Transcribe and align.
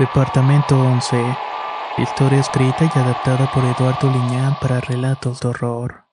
Departamento 0.00 0.80
11. 0.80 1.36
Historia 1.98 2.40
escrita 2.40 2.90
y 2.90 2.98
adaptada 2.98 3.50
por 3.52 3.62
Eduardo 3.66 4.10
Liñán 4.10 4.56
para 4.58 4.80
relatos 4.80 5.40
de 5.40 5.48
horror. 5.48 6.04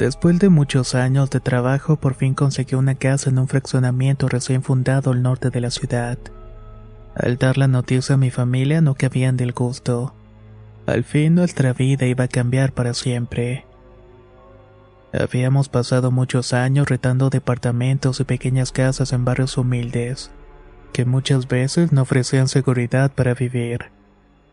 Después 0.00 0.40
de 0.40 0.48
muchos 0.48 0.96
años 0.96 1.30
de 1.30 1.38
trabajo, 1.38 1.94
por 1.94 2.14
fin 2.14 2.34
conseguí 2.34 2.74
una 2.74 2.96
casa 2.96 3.30
en 3.30 3.38
un 3.38 3.46
fraccionamiento 3.46 4.28
recién 4.28 4.64
fundado 4.64 5.12
al 5.12 5.22
norte 5.22 5.50
de 5.50 5.60
la 5.60 5.70
ciudad. 5.70 6.18
Al 7.14 7.36
dar 7.36 7.56
la 7.56 7.68
noticia 7.68 8.16
a 8.16 8.18
mi 8.18 8.32
familia 8.32 8.80
no 8.80 8.96
cabían 8.96 9.36
del 9.36 9.52
gusto. 9.52 10.14
Al 10.86 11.04
fin 11.04 11.36
nuestra 11.36 11.72
vida 11.72 12.06
iba 12.06 12.24
a 12.24 12.28
cambiar 12.28 12.72
para 12.72 12.94
siempre. 12.94 13.64
Habíamos 15.12 15.68
pasado 15.68 16.10
muchos 16.10 16.52
años 16.52 16.88
retando 16.88 17.30
departamentos 17.30 18.18
y 18.18 18.24
pequeñas 18.24 18.72
casas 18.72 19.12
en 19.12 19.24
barrios 19.24 19.56
humildes 19.56 20.32
que 20.92 21.04
muchas 21.04 21.48
veces 21.48 21.92
no 21.92 22.02
ofrecían 22.02 22.48
seguridad 22.48 23.10
para 23.12 23.34
vivir, 23.34 23.86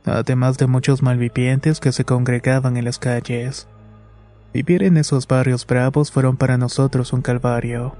además 0.05 0.57
de 0.57 0.67
muchos 0.67 1.01
malvivientes 1.01 1.79
que 1.79 1.91
se 1.91 2.05
congregaban 2.05 2.77
en 2.77 2.85
las 2.85 2.99
calles. 2.99 3.67
Vivir 4.53 4.83
en 4.83 4.97
esos 4.97 5.27
barrios 5.27 5.67
bravos 5.67 6.11
fueron 6.11 6.37
para 6.37 6.57
nosotros 6.57 7.11
un 7.11 7.21
calvario. 7.21 7.95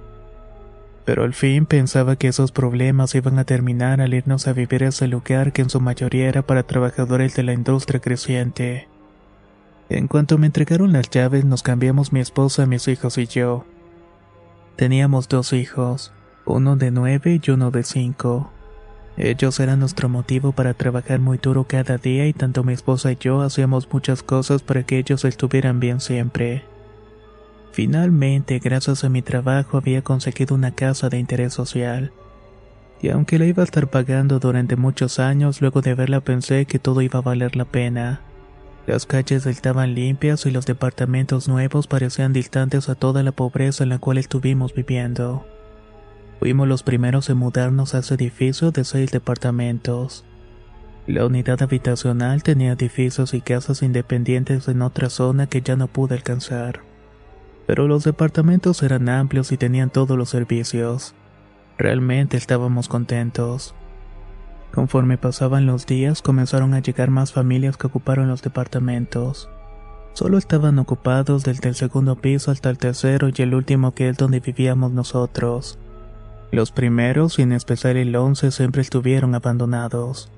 Pero 1.03 1.23
al 1.23 1.33
fin 1.33 1.65
pensaba 1.65 2.15
que 2.15 2.29
esos 2.29 2.51
problemas 2.51 3.13
iban 3.13 3.37
a 3.37 3.43
terminar 3.43 4.01
al 4.01 4.13
irnos 4.13 4.47
a 4.47 4.53
vivir 4.53 4.83
a 4.83 4.87
ese 4.87 5.07
lugar 5.07 5.51
que 5.51 5.61
en 5.61 5.69
su 5.69 5.79
mayoría 5.79 6.27
era 6.27 6.41
para 6.41 6.63
trabajadores 6.63 7.35
de 7.35 7.43
la 7.43 7.53
industria 7.53 7.99
creciente. 7.99 8.87
En 9.89 10.07
cuanto 10.07 10.37
me 10.37 10.47
entregaron 10.47 10.93
las 10.93 11.09
llaves 11.09 11.45
nos 11.45 11.61
cambiamos 11.61 12.11
mi 12.11 12.19
esposa, 12.19 12.65
mis 12.65 12.87
hijos 12.87 13.17
y 13.19 13.27
yo. 13.27 13.65
Teníamos 14.77 15.29
dos 15.29 15.53
hijos, 15.53 16.11
uno 16.45 16.75
de 16.75 16.91
nueve 16.91 17.41
y 17.43 17.51
uno 17.51 17.71
de 17.71 17.83
cinco. 17.83 18.51
Ellos 19.17 19.59
eran 19.59 19.79
nuestro 19.79 20.09
motivo 20.09 20.51
para 20.51 20.73
trabajar 20.73 21.19
muy 21.19 21.37
duro 21.37 21.63
cada 21.63 21.97
día 21.97 22.27
y 22.27 22.33
tanto 22.33 22.63
mi 22.63 22.73
esposa 22.73 23.11
y 23.11 23.17
yo 23.19 23.41
hacíamos 23.41 23.87
muchas 23.91 24.23
cosas 24.23 24.61
para 24.61 24.83
que 24.83 24.97
ellos 24.97 25.23
estuvieran 25.23 25.79
bien 25.79 26.01
siempre. 26.01 26.65
Finalmente, 27.71 28.59
gracias 28.59 29.03
a 29.03 29.09
mi 29.09 29.21
trabajo, 29.21 29.77
había 29.77 30.01
conseguido 30.01 30.55
una 30.55 30.71
casa 30.71 31.09
de 31.09 31.19
interés 31.19 31.53
social. 31.53 32.11
Y 33.01 33.09
aunque 33.09 33.37
la 33.37 33.45
iba 33.45 33.63
a 33.63 33.65
estar 33.65 33.87
pagando 33.87 34.39
durante 34.39 34.75
muchos 34.75 35.19
años, 35.19 35.61
luego 35.61 35.81
de 35.81 35.93
verla 35.93 36.21
pensé 36.21 36.65
que 36.65 36.79
todo 36.79 37.01
iba 37.01 37.19
a 37.19 37.21
valer 37.21 37.55
la 37.55 37.65
pena. 37.65 38.21
Las 38.87 39.05
calles 39.05 39.45
estaban 39.45 39.95
limpias 39.95 40.45
y 40.45 40.51
los 40.51 40.65
departamentos 40.65 41.47
nuevos 41.47 41.87
parecían 41.87 42.33
distantes 42.33 42.87
a 42.87 42.95
toda 42.95 43.23
la 43.23 43.31
pobreza 43.31 43.83
en 43.83 43.89
la 43.89 43.99
cual 43.99 44.19
estuvimos 44.19 44.73
viviendo. 44.73 45.45
Fuimos 46.39 46.67
los 46.67 46.83
primeros 46.83 47.29
en 47.29 47.37
mudarnos 47.37 47.95
a 47.95 47.99
ese 47.99 48.15
edificio 48.15 48.71
de 48.71 48.83
seis 48.83 49.11
departamentos. 49.11 50.25
La 51.07 51.25
unidad 51.25 51.61
habitacional 51.61 52.43
tenía 52.43 52.73
edificios 52.73 53.33
y 53.33 53.41
casas 53.41 53.83
independientes 53.83 54.67
en 54.67 54.81
otra 54.81 55.09
zona 55.09 55.47
que 55.47 55.61
ya 55.61 55.75
no 55.75 55.87
pude 55.87 56.15
alcanzar. 56.15 56.81
Pero 57.67 57.87
los 57.87 58.03
departamentos 58.03 58.83
eran 58.83 59.09
amplios 59.09 59.51
y 59.51 59.57
tenían 59.57 59.89
todos 59.89 60.17
los 60.17 60.29
servicios. 60.29 61.13
Realmente 61.77 62.37
estábamos 62.37 62.87
contentos. 62.87 63.75
Conforme 64.73 65.17
pasaban 65.17 65.65
los 65.65 65.85
días, 65.85 66.21
comenzaron 66.21 66.73
a 66.73 66.79
llegar 66.79 67.09
más 67.09 67.31
familias 67.33 67.77
que 67.77 67.87
ocuparon 67.87 68.27
los 68.27 68.41
departamentos. 68.41 69.49
Solo 70.13 70.37
estaban 70.37 70.79
ocupados 70.79 71.43
desde 71.43 71.69
el 71.69 71.75
segundo 71.75 72.15
piso 72.15 72.51
hasta 72.51 72.69
el 72.69 72.77
tercero 72.77 73.29
y 73.29 73.41
el 73.41 73.53
último 73.53 73.93
que 73.93 74.09
es 74.09 74.17
donde 74.17 74.39
vivíamos 74.39 74.91
nosotros. 74.91 75.77
Los 76.51 76.71
primeros, 76.71 77.39
y 77.39 77.41
en 77.41 77.51
especial 77.51 77.97
el 77.97 78.15
once, 78.15 78.51
siempre 78.51 78.81
estuvieron 78.81 79.35
abandonados. 79.35 80.31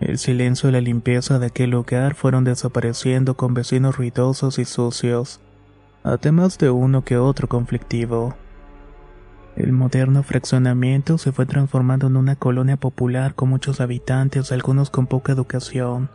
El 0.00 0.18
silencio 0.18 0.68
y 0.68 0.72
la 0.72 0.80
limpieza 0.80 1.38
de 1.38 1.46
aquel 1.46 1.70
lugar 1.70 2.14
fueron 2.14 2.44
desapareciendo 2.44 3.36
con 3.36 3.54
vecinos 3.54 3.96
ruidosos 3.96 4.58
y 4.58 4.64
sucios, 4.64 5.40
además 6.04 6.58
de 6.58 6.70
uno 6.70 7.02
que 7.02 7.16
otro 7.16 7.48
conflictivo. 7.48 8.34
El 9.56 9.72
moderno 9.72 10.22
fraccionamiento 10.22 11.16
se 11.16 11.32
fue 11.32 11.46
transformando 11.46 12.08
en 12.08 12.16
una 12.18 12.36
colonia 12.36 12.76
popular 12.76 13.34
con 13.34 13.48
muchos 13.48 13.80
habitantes, 13.80 14.52
algunos 14.52 14.90
con 14.90 15.06
poca 15.06 15.32
educación, 15.32 16.10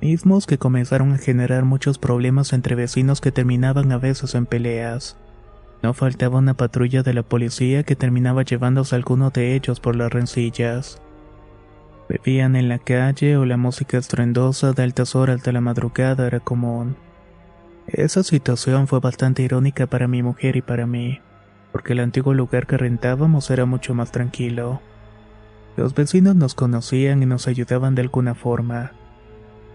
mismos 0.00 0.46
que 0.46 0.58
comenzaron 0.58 1.12
a 1.12 1.18
generar 1.18 1.64
muchos 1.64 1.98
problemas 1.98 2.52
entre 2.52 2.76
vecinos 2.76 3.20
que 3.20 3.32
terminaban 3.32 3.90
a 3.90 3.98
veces 3.98 4.36
en 4.36 4.46
peleas. 4.46 5.16
No 5.82 5.94
faltaba 5.94 6.38
una 6.38 6.54
patrulla 6.54 7.02
de 7.02 7.12
la 7.12 7.24
policía 7.24 7.82
que 7.82 7.96
terminaba 7.96 8.42
llevándose 8.42 8.94
a 8.94 8.98
alguno 8.98 9.30
de 9.30 9.56
ellos 9.56 9.80
por 9.80 9.96
las 9.96 10.12
rencillas. 10.12 11.00
Bebían 12.08 12.54
en 12.56 12.68
la 12.68 12.78
calle 12.78 13.36
o 13.36 13.44
la 13.44 13.56
música 13.56 13.98
estruendosa 13.98 14.72
de 14.72 14.82
altas 14.84 15.16
horas 15.16 15.42
de 15.42 15.52
la 15.52 15.60
madrugada 15.60 16.26
era 16.26 16.38
común. 16.38 16.96
Esa 17.88 18.22
situación 18.22 18.86
fue 18.86 19.00
bastante 19.00 19.42
irónica 19.42 19.86
para 19.86 20.06
mi 20.06 20.22
mujer 20.22 20.56
y 20.56 20.62
para 20.62 20.86
mí, 20.86 21.20
porque 21.72 21.94
el 21.94 22.00
antiguo 22.00 22.32
lugar 22.32 22.66
que 22.66 22.76
rentábamos 22.76 23.50
era 23.50 23.64
mucho 23.64 23.92
más 23.92 24.12
tranquilo. 24.12 24.80
Los 25.76 25.94
vecinos 25.94 26.36
nos 26.36 26.54
conocían 26.54 27.22
y 27.22 27.26
nos 27.26 27.48
ayudaban 27.48 27.96
de 27.96 28.02
alguna 28.02 28.34
forma. 28.34 28.92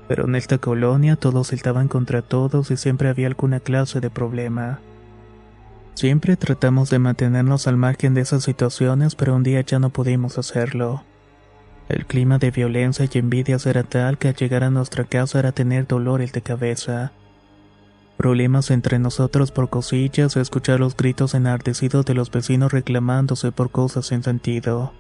Pero 0.07 0.25
en 0.25 0.35
esta 0.35 0.57
colonia 0.57 1.17
todos 1.17 1.51
estaban 1.51 1.89
contra 1.89 2.21
todos 2.21 2.71
y 2.71 2.77
siempre 2.77 3.09
había 3.09 3.27
alguna 3.27 3.59
clase 3.59 3.99
de 3.99 4.09
problema. 4.09 4.79
Siempre 5.97 6.37
tratamos 6.37 6.91
de 6.91 6.99
mantenernos 6.99 7.65
al 7.65 7.75
margen 7.75 8.13
de 8.13 8.21
esas 8.21 8.43
situaciones, 8.43 9.15
pero 9.15 9.35
un 9.35 9.41
día 9.41 9.61
ya 9.61 9.79
no 9.79 9.89
pudimos 9.89 10.37
hacerlo. 10.37 11.01
El 11.89 12.05
clima 12.05 12.37
de 12.37 12.51
violencia 12.51 13.09
y 13.11 13.17
envidias 13.17 13.65
era 13.65 13.81
tal 13.81 14.19
que 14.19 14.27
al 14.27 14.35
llegar 14.35 14.63
a 14.63 14.69
nuestra 14.69 15.05
casa 15.05 15.39
era 15.39 15.53
tener 15.53 15.87
dolores 15.87 16.33
de 16.33 16.43
cabeza. 16.43 17.13
Problemas 18.15 18.69
entre 18.69 18.99
nosotros 18.99 19.51
por 19.51 19.71
cosillas 19.71 20.37
o 20.37 20.39
escuchar 20.39 20.79
los 20.79 20.95
gritos 20.95 21.33
enardecidos 21.33 22.05
de 22.05 22.13
los 22.13 22.29
vecinos 22.29 22.71
reclamándose 22.71 23.51
por 23.51 23.71
cosas 23.71 24.05
sin 24.05 24.21
sentido. 24.21 24.93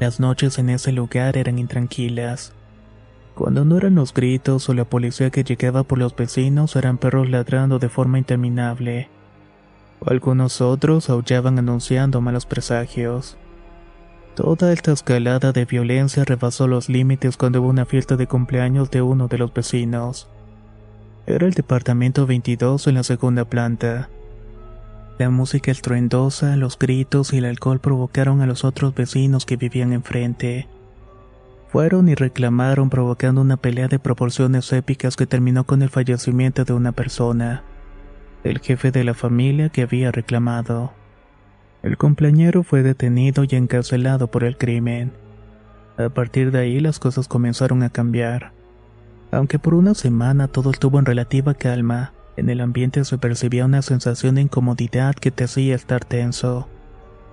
Las 0.00 0.18
noches 0.18 0.58
en 0.58 0.70
ese 0.70 0.90
lugar 0.90 1.36
eran 1.36 1.60
intranquilas. 1.60 2.52
Cuando 3.36 3.64
no 3.64 3.76
eran 3.76 3.94
los 3.94 4.12
gritos 4.12 4.68
o 4.68 4.74
la 4.74 4.86
policía 4.86 5.30
que 5.30 5.44
llegaba 5.44 5.84
por 5.84 5.98
los 5.98 6.16
vecinos 6.16 6.74
eran 6.74 6.98
perros 6.98 7.30
ladrando 7.30 7.78
de 7.78 7.88
forma 7.88 8.18
interminable. 8.18 9.08
Algunos 10.06 10.60
otros 10.60 11.10
aullaban 11.10 11.58
anunciando 11.58 12.20
malos 12.20 12.46
presagios. 12.46 13.36
Toda 14.34 14.72
esta 14.72 14.92
escalada 14.92 15.52
de 15.52 15.64
violencia 15.64 16.24
rebasó 16.24 16.66
los 16.66 16.88
límites 16.88 17.36
cuando 17.36 17.60
hubo 17.60 17.68
una 17.68 17.84
fiesta 17.84 18.16
de 18.16 18.26
cumpleaños 18.26 18.90
de 18.90 19.02
uno 19.02 19.28
de 19.28 19.38
los 19.38 19.52
vecinos. 19.52 20.28
Era 21.26 21.46
el 21.46 21.52
departamento 21.52 22.26
22 22.26 22.86
en 22.88 22.94
la 22.94 23.02
segunda 23.04 23.44
planta. 23.44 24.08
La 25.18 25.30
música 25.30 25.70
estruendosa, 25.70 26.56
los 26.56 26.78
gritos 26.78 27.32
y 27.32 27.38
el 27.38 27.44
alcohol 27.44 27.78
provocaron 27.78 28.40
a 28.40 28.46
los 28.46 28.64
otros 28.64 28.94
vecinos 28.94 29.46
que 29.46 29.56
vivían 29.56 29.92
enfrente. 29.92 30.66
Fueron 31.68 32.08
y 32.08 32.14
reclamaron 32.14 32.90
provocando 32.90 33.40
una 33.40 33.56
pelea 33.56 33.88
de 33.88 33.98
proporciones 33.98 34.72
épicas 34.72 35.16
que 35.16 35.26
terminó 35.26 35.64
con 35.64 35.82
el 35.82 35.90
fallecimiento 35.90 36.64
de 36.64 36.72
una 36.72 36.92
persona, 36.92 37.62
el 38.44 38.58
jefe 38.58 38.90
de 38.90 39.04
la 39.04 39.14
familia 39.14 39.68
que 39.68 39.82
había 39.82 40.10
reclamado. 40.10 40.92
El 41.82 41.96
compañero 41.96 42.62
fue 42.62 42.82
detenido 42.82 43.44
y 43.44 43.54
encarcelado 43.54 44.30
por 44.30 44.44
el 44.44 44.56
crimen. 44.56 45.12
A 45.96 46.08
partir 46.08 46.50
de 46.50 46.60
ahí 46.60 46.80
las 46.80 46.98
cosas 46.98 47.28
comenzaron 47.28 47.82
a 47.82 47.90
cambiar. 47.90 48.52
Aunque 49.30 49.58
por 49.58 49.74
una 49.74 49.94
semana 49.94 50.48
todo 50.48 50.70
estuvo 50.70 50.98
en 50.98 51.06
relativa 51.06 51.54
calma, 51.54 52.12
en 52.36 52.50
el 52.50 52.60
ambiente 52.60 53.04
se 53.04 53.18
percibía 53.18 53.64
una 53.64 53.82
sensación 53.82 54.34
de 54.34 54.42
incomodidad 54.42 55.14
que 55.14 55.30
te 55.30 55.44
hacía 55.44 55.74
estar 55.74 56.04
tenso. 56.04 56.68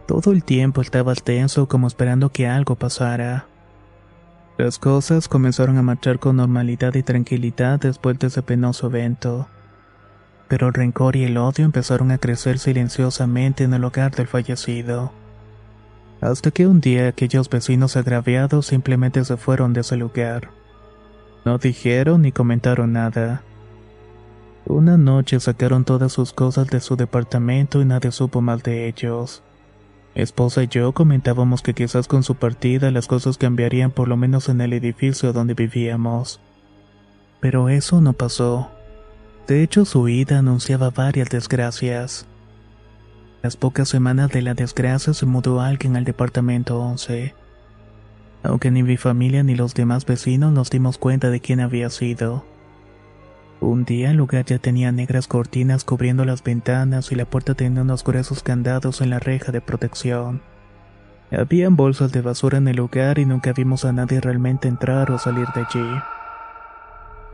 Todo 0.07 0.31
el 0.31 0.43
tiempo 0.43 0.81
estabas 0.81 1.23
tenso 1.23 1.67
como 1.67 1.87
esperando 1.87 2.31
que 2.31 2.47
algo 2.47 2.75
pasara. 2.75 3.45
Las 4.57 4.77
cosas 4.77 5.27
comenzaron 5.27 5.77
a 5.77 5.83
marchar 5.83 6.19
con 6.19 6.35
normalidad 6.35 6.93
y 6.95 7.03
tranquilidad 7.03 7.79
después 7.79 8.19
de 8.19 8.27
ese 8.27 8.41
penoso 8.41 8.87
evento. 8.87 9.47
Pero 10.49 10.67
el 10.67 10.73
rencor 10.73 11.15
y 11.15 11.23
el 11.23 11.37
odio 11.37 11.63
empezaron 11.63 12.11
a 12.11 12.17
crecer 12.17 12.59
silenciosamente 12.59 13.63
en 13.63 13.73
el 13.73 13.85
hogar 13.85 14.13
del 14.13 14.27
fallecido. 14.27 15.13
Hasta 16.19 16.51
que 16.51 16.67
un 16.67 16.81
día 16.81 17.07
aquellos 17.07 17.49
vecinos 17.49 17.95
agraviados 17.95 18.65
simplemente 18.65 19.23
se 19.23 19.37
fueron 19.37 19.71
de 19.71 19.81
ese 19.81 19.95
lugar. 19.95 20.49
No 21.45 21.57
dijeron 21.57 22.23
ni 22.23 22.33
comentaron 22.33 22.91
nada. 22.91 23.43
Una 24.65 24.97
noche 24.97 25.39
sacaron 25.39 25.85
todas 25.85 26.11
sus 26.11 26.33
cosas 26.33 26.67
de 26.67 26.81
su 26.81 26.95
departamento 26.97 27.81
y 27.81 27.85
nadie 27.85 28.11
supo 28.11 28.41
más 28.41 28.61
de 28.63 28.87
ellos. 28.87 29.43
Esposa 30.15 30.63
y 30.63 30.67
yo 30.67 30.91
comentábamos 30.91 31.61
que 31.61 31.73
quizás 31.73 32.07
con 32.07 32.23
su 32.23 32.35
partida 32.35 32.91
las 32.91 33.07
cosas 33.07 33.37
cambiarían 33.37 33.91
por 33.91 34.07
lo 34.07 34.17
menos 34.17 34.49
en 34.49 34.59
el 34.59 34.73
edificio 34.73 35.31
donde 35.31 35.53
vivíamos. 35.53 36.41
Pero 37.39 37.69
eso 37.69 38.01
no 38.01 38.13
pasó. 38.13 38.69
De 39.49 39.63
hecho, 39.63 39.83
su 39.83 40.07
ida 40.07 40.37
anunciaba 40.37 40.91
varias 40.91 41.27
desgracias. 41.31 42.27
Las 43.41 43.57
pocas 43.57 43.89
semanas 43.89 44.29
de 44.29 44.43
la 44.43 44.53
desgracia 44.53 45.11
se 45.15 45.25
mudó 45.25 45.59
alguien 45.59 45.95
al 45.95 46.03
departamento 46.03 46.79
11. 46.79 47.33
Aunque 48.43 48.69
ni 48.69 48.83
mi 48.83 48.95
familia 48.95 49.41
ni 49.41 49.55
los 49.55 49.73
demás 49.73 50.05
vecinos 50.05 50.53
nos 50.53 50.69
dimos 50.69 50.99
cuenta 50.99 51.31
de 51.31 51.39
quién 51.39 51.61
había 51.61 51.89
sido. 51.89 52.45
Un 53.59 53.85
día 53.85 54.11
el 54.11 54.17
lugar 54.17 54.45
ya 54.45 54.59
tenía 54.59 54.91
negras 54.91 55.27
cortinas 55.27 55.83
cubriendo 55.83 56.25
las 56.25 56.43
ventanas 56.43 57.11
y 57.11 57.15
la 57.15 57.25
puerta 57.25 57.55
tenía 57.55 57.81
unos 57.81 58.03
gruesos 58.03 58.43
candados 58.43 59.01
en 59.01 59.09
la 59.09 59.17
reja 59.17 59.51
de 59.51 59.61
protección. 59.61 60.43
Habían 61.31 61.75
bolsas 61.75 62.11
de 62.11 62.21
basura 62.21 62.59
en 62.59 62.67
el 62.67 62.75
lugar 62.75 63.17
y 63.17 63.25
nunca 63.25 63.51
vimos 63.53 63.83
a 63.83 63.93
nadie 63.93 64.21
realmente 64.21 64.67
entrar 64.67 65.09
o 65.09 65.17
salir 65.17 65.47
de 65.55 65.61
allí. 65.61 66.18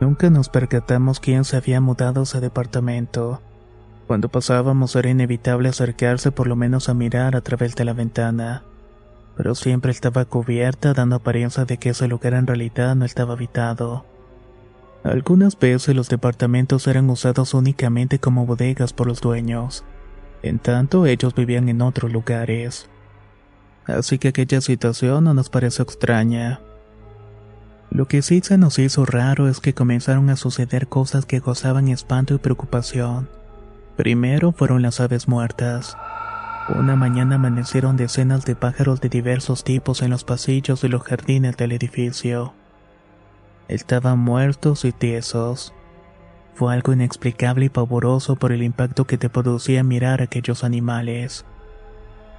Nunca 0.00 0.28
nos 0.28 0.48
percatamos 0.48 1.20
quién 1.20 1.44
se 1.44 1.56
había 1.56 1.80
mudado 1.80 2.20
a 2.20 2.24
ese 2.24 2.40
departamento. 2.40 3.40
Cuando 4.06 4.28
pasábamos 4.28 4.94
era 4.94 5.10
inevitable 5.10 5.68
acercarse 5.68 6.30
por 6.30 6.46
lo 6.46 6.54
menos 6.54 6.88
a 6.88 6.94
mirar 6.94 7.34
a 7.34 7.40
través 7.40 7.74
de 7.74 7.84
la 7.84 7.92
ventana, 7.92 8.62
pero 9.36 9.54
siempre 9.54 9.90
estaba 9.90 10.24
cubierta 10.24 10.92
dando 10.92 11.16
apariencia 11.16 11.64
de 11.64 11.78
que 11.78 11.90
ese 11.90 12.08
lugar 12.08 12.34
en 12.34 12.46
realidad 12.46 12.94
no 12.94 13.04
estaba 13.04 13.32
habitado. 13.34 14.04
Algunas 15.02 15.58
veces 15.58 15.94
los 15.94 16.08
departamentos 16.08 16.86
eran 16.86 17.08
usados 17.10 17.54
únicamente 17.54 18.18
como 18.18 18.46
bodegas 18.46 18.92
por 18.92 19.06
los 19.06 19.20
dueños, 19.20 19.84
en 20.42 20.58
tanto 20.58 21.06
ellos 21.06 21.34
vivían 21.34 21.68
en 21.68 21.82
otros 21.82 22.12
lugares. 22.12 22.88
Así 23.86 24.18
que 24.18 24.28
aquella 24.28 24.60
situación 24.60 25.24
no 25.24 25.34
nos 25.34 25.48
pareció 25.48 25.84
extraña. 25.84 26.60
Lo 27.90 28.06
que 28.08 28.22
sí 28.22 28.40
se 28.42 28.58
nos 28.58 28.78
hizo 28.78 29.06
raro 29.06 29.48
es 29.48 29.60
que 29.60 29.74
comenzaron 29.74 30.28
a 30.30 30.36
suceder 30.36 30.88
cosas 30.88 31.24
que 31.24 31.38
gozaban 31.38 31.88
espanto 31.88 32.34
y 32.34 32.38
preocupación. 32.38 33.28
Primero 33.96 34.52
fueron 34.52 34.82
las 34.82 35.00
aves 35.00 35.28
muertas. 35.28 35.96
Una 36.68 36.96
mañana 36.96 37.36
amanecieron 37.36 37.96
decenas 37.96 38.44
de 38.44 38.56
pájaros 38.56 39.00
de 39.00 39.08
diversos 39.08 39.62
tipos 39.62 40.02
en 40.02 40.10
los 40.10 40.24
pasillos 40.24 40.82
y 40.82 40.88
los 40.88 41.02
jardines 41.02 41.56
del 41.56 41.72
edificio. 41.72 42.54
Estaban 43.68 44.18
muertos 44.18 44.84
y 44.84 44.92
tiesos. 44.92 45.72
Fue 46.54 46.74
algo 46.74 46.92
inexplicable 46.92 47.66
y 47.66 47.68
pavoroso 47.68 48.36
por 48.36 48.50
el 48.50 48.62
impacto 48.62 49.06
que 49.06 49.16
te 49.18 49.28
producía 49.28 49.84
mirar 49.84 50.22
aquellos 50.22 50.64
animales. 50.64 51.44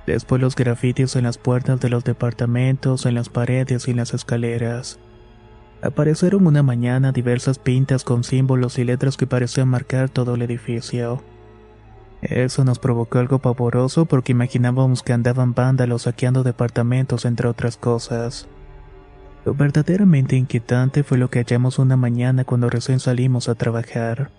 Después 0.05 0.41
los 0.41 0.55
grafitis 0.55 1.15
en 1.15 1.23
las 1.23 1.37
puertas 1.37 1.79
de 1.79 1.89
los 1.89 2.03
departamentos, 2.03 3.05
en 3.05 3.15
las 3.15 3.29
paredes 3.29 3.87
y 3.87 3.91
en 3.91 3.97
las 3.97 4.13
escaleras. 4.13 4.99
Aparecieron 5.81 6.47
una 6.47 6.63
mañana 6.63 7.11
diversas 7.11 7.59
pintas 7.59 8.03
con 8.03 8.23
símbolos 8.23 8.79
y 8.79 8.83
letras 8.83 9.15
que 9.15 9.27
parecían 9.27 9.67
marcar 9.67 10.09
todo 10.09 10.35
el 10.35 10.41
edificio. 10.41 11.21
Eso 12.21 12.63
nos 12.63 12.79
provocó 12.79 13.19
algo 13.19 13.39
pavoroso 13.39 14.05
porque 14.05 14.31
imaginábamos 14.31 15.03
que 15.03 15.13
andaban 15.13 15.53
vándalos 15.53 16.03
saqueando 16.03 16.43
departamentos 16.43 17.25
entre 17.25 17.47
otras 17.47 17.77
cosas. 17.77 18.47
Lo 19.45 19.53
verdaderamente 19.53 20.35
inquietante 20.35 21.03
fue 21.03 21.19
lo 21.19 21.29
que 21.29 21.39
hallamos 21.39 21.77
una 21.77 21.95
mañana 21.95 22.43
cuando 22.43 22.69
recién 22.69 22.99
salimos 22.99 23.47
a 23.47 23.55
trabajar. 23.55 24.31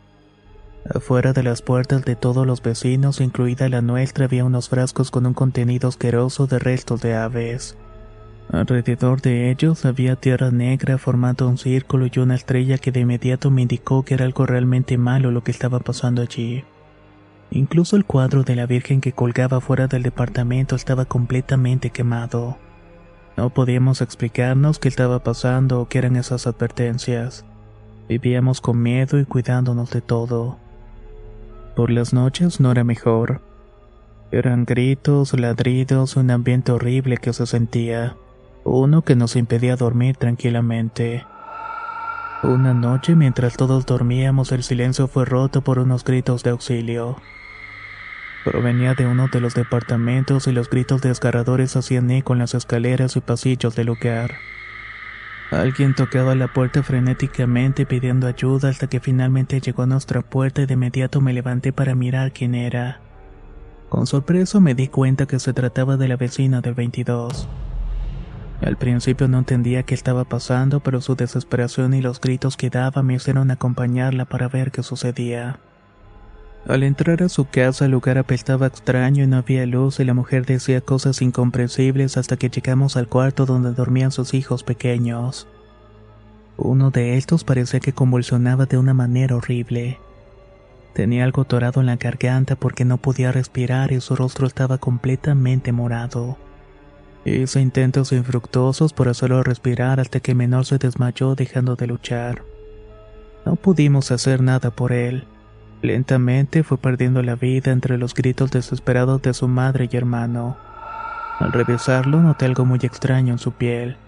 Afuera 0.92 1.32
de 1.32 1.42
las 1.42 1.62
puertas 1.62 2.04
de 2.04 2.16
todos 2.16 2.46
los 2.46 2.62
vecinos, 2.62 3.20
incluida 3.20 3.68
la 3.68 3.80
nuestra, 3.80 4.24
había 4.24 4.44
unos 4.44 4.68
frascos 4.68 5.10
con 5.10 5.26
un 5.26 5.34
contenido 5.34 5.88
asqueroso 5.88 6.46
de 6.46 6.58
restos 6.58 7.00
de 7.00 7.14
aves. 7.14 7.76
Alrededor 8.50 9.20
de 9.20 9.50
ellos 9.50 9.84
había 9.84 10.16
tierra 10.16 10.50
negra 10.50 10.96
formando 10.96 11.46
un 11.46 11.58
círculo 11.58 12.06
y 12.10 12.18
una 12.18 12.34
estrella 12.34 12.78
que 12.78 12.92
de 12.92 13.00
inmediato 13.00 13.50
me 13.50 13.62
indicó 13.62 14.04
que 14.04 14.14
era 14.14 14.24
algo 14.24 14.46
realmente 14.46 14.96
malo 14.96 15.30
lo 15.30 15.44
que 15.44 15.50
estaba 15.50 15.80
pasando 15.80 16.22
allí. 16.22 16.64
Incluso 17.50 17.96
el 17.96 18.06
cuadro 18.06 18.44
de 18.44 18.56
la 18.56 18.66
Virgen 18.66 19.02
que 19.02 19.12
colgaba 19.12 19.60
fuera 19.60 19.86
del 19.86 20.02
departamento 20.02 20.76
estaba 20.76 21.04
completamente 21.04 21.90
quemado. 21.90 22.56
No 23.36 23.50
podíamos 23.50 24.00
explicarnos 24.00 24.78
qué 24.78 24.88
estaba 24.88 25.22
pasando 25.22 25.82
o 25.82 25.88
qué 25.88 25.98
eran 25.98 26.16
esas 26.16 26.46
advertencias. 26.46 27.44
Vivíamos 28.08 28.62
con 28.62 28.82
miedo 28.82 29.18
y 29.20 29.26
cuidándonos 29.26 29.90
de 29.90 30.00
todo. 30.00 30.56
Por 31.76 31.90
las 31.90 32.14
noches 32.14 32.60
no 32.60 32.72
era 32.72 32.82
mejor. 32.82 33.42
Eran 34.30 34.64
gritos, 34.64 35.38
ladridos, 35.38 36.16
un 36.16 36.30
ambiente 36.30 36.72
horrible 36.72 37.18
que 37.18 37.32
se 37.32 37.46
sentía. 37.46 38.16
Uno 38.70 39.00
que 39.00 39.16
nos 39.16 39.34
impedía 39.34 39.76
dormir 39.76 40.18
tranquilamente. 40.18 41.24
Una 42.42 42.74
noche 42.74 43.16
mientras 43.16 43.56
todos 43.56 43.86
dormíamos 43.86 44.52
el 44.52 44.62
silencio 44.62 45.08
fue 45.08 45.24
roto 45.24 45.62
por 45.62 45.78
unos 45.78 46.04
gritos 46.04 46.42
de 46.42 46.50
auxilio. 46.50 47.16
Provenía 48.44 48.92
de 48.92 49.06
uno 49.06 49.28
de 49.28 49.40
los 49.40 49.54
departamentos 49.54 50.46
y 50.46 50.52
los 50.52 50.68
gritos 50.68 51.00
desgarradores 51.00 51.76
hacían 51.76 52.10
eco 52.10 52.34
en 52.34 52.40
las 52.40 52.54
escaleras 52.54 53.16
y 53.16 53.20
pasillos 53.20 53.74
del 53.74 53.86
lugar. 53.86 54.34
Alguien 55.50 55.94
tocaba 55.94 56.34
la 56.34 56.48
puerta 56.48 56.82
frenéticamente 56.82 57.86
pidiendo 57.86 58.26
ayuda 58.26 58.68
hasta 58.68 58.86
que 58.86 59.00
finalmente 59.00 59.62
llegó 59.62 59.84
a 59.84 59.86
nuestra 59.86 60.20
puerta 60.20 60.60
y 60.60 60.66
de 60.66 60.74
inmediato 60.74 61.22
me 61.22 61.32
levanté 61.32 61.72
para 61.72 61.94
mirar 61.94 62.32
quién 62.32 62.54
era. 62.54 63.00
Con 63.88 64.06
sorpresa 64.06 64.60
me 64.60 64.74
di 64.74 64.88
cuenta 64.88 65.24
que 65.24 65.38
se 65.38 65.54
trataba 65.54 65.96
de 65.96 66.08
la 66.08 66.16
vecina 66.16 66.60
del 66.60 66.74
22. 66.74 67.48
Al 68.60 68.76
principio 68.76 69.28
no 69.28 69.38
entendía 69.38 69.84
qué 69.84 69.94
estaba 69.94 70.24
pasando, 70.24 70.80
pero 70.80 71.00
su 71.00 71.14
desesperación 71.14 71.94
y 71.94 72.02
los 72.02 72.20
gritos 72.20 72.56
que 72.56 72.70
daba 72.70 73.02
me 73.02 73.14
hicieron 73.14 73.50
acompañarla 73.50 74.24
para 74.24 74.48
ver 74.48 74.72
qué 74.72 74.82
sucedía. 74.82 75.60
Al 76.66 76.82
entrar 76.82 77.22
a 77.22 77.28
su 77.28 77.46
casa 77.46 77.84
el 77.84 77.92
lugar 77.92 78.18
apestaba 78.18 78.66
extraño 78.66 79.22
y 79.22 79.26
no 79.26 79.38
había 79.38 79.64
luz 79.64 80.00
y 80.00 80.04
la 80.04 80.12
mujer 80.12 80.44
decía 80.44 80.80
cosas 80.80 81.22
incomprensibles 81.22 82.16
hasta 82.16 82.36
que 82.36 82.50
llegamos 82.50 82.96
al 82.96 83.06
cuarto 83.06 83.46
donde 83.46 83.72
dormían 83.72 84.10
sus 84.10 84.34
hijos 84.34 84.64
pequeños. 84.64 85.46
Uno 86.56 86.90
de 86.90 87.16
estos 87.16 87.44
parecía 87.44 87.78
que 87.78 87.92
convulsionaba 87.92 88.66
de 88.66 88.76
una 88.76 88.92
manera 88.92 89.36
horrible. 89.36 89.98
Tenía 90.94 91.22
algo 91.22 91.44
torado 91.44 91.80
en 91.80 91.86
la 91.86 91.96
garganta 91.96 92.56
porque 92.56 92.84
no 92.84 92.98
podía 92.98 93.30
respirar 93.30 93.92
y 93.92 94.00
su 94.00 94.16
rostro 94.16 94.48
estaba 94.48 94.78
completamente 94.78 95.70
morado. 95.70 96.36
Hice 97.28 97.60
intentos 97.60 98.12
infructuosos 98.12 98.94
por 98.94 99.08
hacerlo 99.08 99.42
respirar 99.42 100.00
hasta 100.00 100.20
que 100.20 100.34
menor 100.34 100.64
se 100.64 100.78
desmayó 100.78 101.34
dejando 101.34 101.76
de 101.76 101.86
luchar. 101.86 102.42
No 103.44 103.56
pudimos 103.56 104.10
hacer 104.10 104.40
nada 104.40 104.70
por 104.70 104.92
él. 104.92 105.24
Lentamente 105.82 106.62
fue 106.62 106.78
perdiendo 106.78 107.22
la 107.22 107.34
vida 107.34 107.70
entre 107.70 107.98
los 107.98 108.14
gritos 108.14 108.50
desesperados 108.50 109.20
de 109.20 109.34
su 109.34 109.46
madre 109.46 109.90
y 109.92 109.96
hermano. 109.96 110.56
Al 111.38 111.52
revisarlo 111.52 112.22
noté 112.22 112.46
algo 112.46 112.64
muy 112.64 112.78
extraño 112.82 113.34
en 113.34 113.38
su 113.38 113.52
piel. 113.52 113.98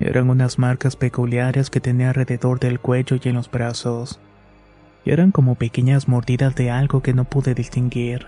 Eran 0.00 0.30
unas 0.30 0.58
marcas 0.58 0.96
peculiares 0.96 1.68
que 1.68 1.80
tenía 1.80 2.08
alrededor 2.08 2.58
del 2.58 2.80
cuello 2.80 3.18
y 3.22 3.28
en 3.28 3.34
los 3.34 3.50
brazos. 3.50 4.20
Y 5.04 5.10
eran 5.10 5.32
como 5.32 5.54
pequeñas 5.56 6.08
mordidas 6.08 6.54
de 6.54 6.70
algo 6.70 7.02
que 7.02 7.12
no 7.12 7.24
pude 7.24 7.54
distinguir. 7.54 8.26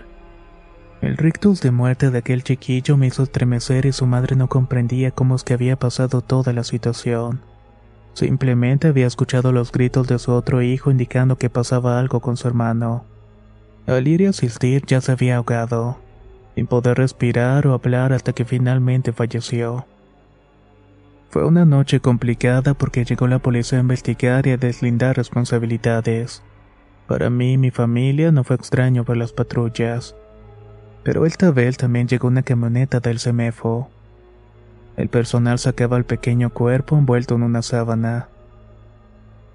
El 1.01 1.17
rictus 1.17 1.61
de 1.61 1.71
muerte 1.71 2.09
de 2.09 2.19
aquel 2.19 2.43
chiquillo 2.43 2.97
me 2.97 3.07
hizo 3.07 3.23
estremecer 3.23 3.85
y 3.85 3.91
su 3.91 4.07
madre 4.07 4.35
no 4.35 4.47
comprendía 4.47 5.11
cómo 5.11 5.35
es 5.35 5.43
que 5.43 5.53
había 5.53 5.77
pasado 5.77 6.21
toda 6.21 6.53
la 6.53 6.63
situación. 6.63 7.41
Simplemente 8.13 8.87
había 8.87 9.07
escuchado 9.07 9.51
los 9.51 9.71
gritos 9.71 10.07
de 10.07 10.19
su 10.19 10.31
otro 10.31 10.61
hijo 10.61 10.89
indicando 10.89 11.37
que 11.37 11.49
pasaba 11.49 11.99
algo 11.99 12.21
con 12.21 12.37
su 12.37 12.47
hermano. 12.47 13.05
Al 13.87 14.07
ir 14.07 14.21
y 14.21 14.25
asistir 14.25 14.85
ya 14.85 15.01
se 15.01 15.11
había 15.11 15.35
ahogado, 15.35 15.97
sin 16.55 16.65
poder 16.65 16.97
respirar 16.97 17.67
o 17.67 17.73
hablar 17.73 18.13
hasta 18.13 18.33
que 18.33 18.45
finalmente 18.45 19.11
falleció. 19.11 19.85
Fue 21.29 21.45
una 21.45 21.65
noche 21.65 21.99
complicada 21.99 22.73
porque 22.73 23.03
llegó 23.03 23.27
la 23.27 23.39
policía 23.39 23.77
a 23.77 23.81
investigar 23.81 24.47
y 24.47 24.51
a 24.51 24.57
deslindar 24.57 25.17
responsabilidades. 25.17 26.41
Para 27.07 27.29
mí 27.29 27.53
y 27.53 27.57
mi 27.57 27.71
familia 27.71 28.31
no 28.31 28.45
fue 28.45 28.55
extraño 28.55 29.03
ver 29.03 29.17
las 29.17 29.33
patrullas. 29.33 30.15
Pero 31.05 31.27
esta 31.27 31.51
vez 31.51 31.77
también 31.77 32.07
llegó 32.07 32.27
una 32.27 32.41
camioneta 32.41 32.99
del 32.99 33.19
CEMEFO. 33.19 33.87
El 34.97 35.07
personal 35.07 35.59
sacaba 35.59 35.97
al 35.97 36.03
pequeño 36.03 36.49
cuerpo 36.49 36.97
envuelto 36.97 37.35
en 37.35 37.43
una 37.43 37.61
sábana. 37.61 38.27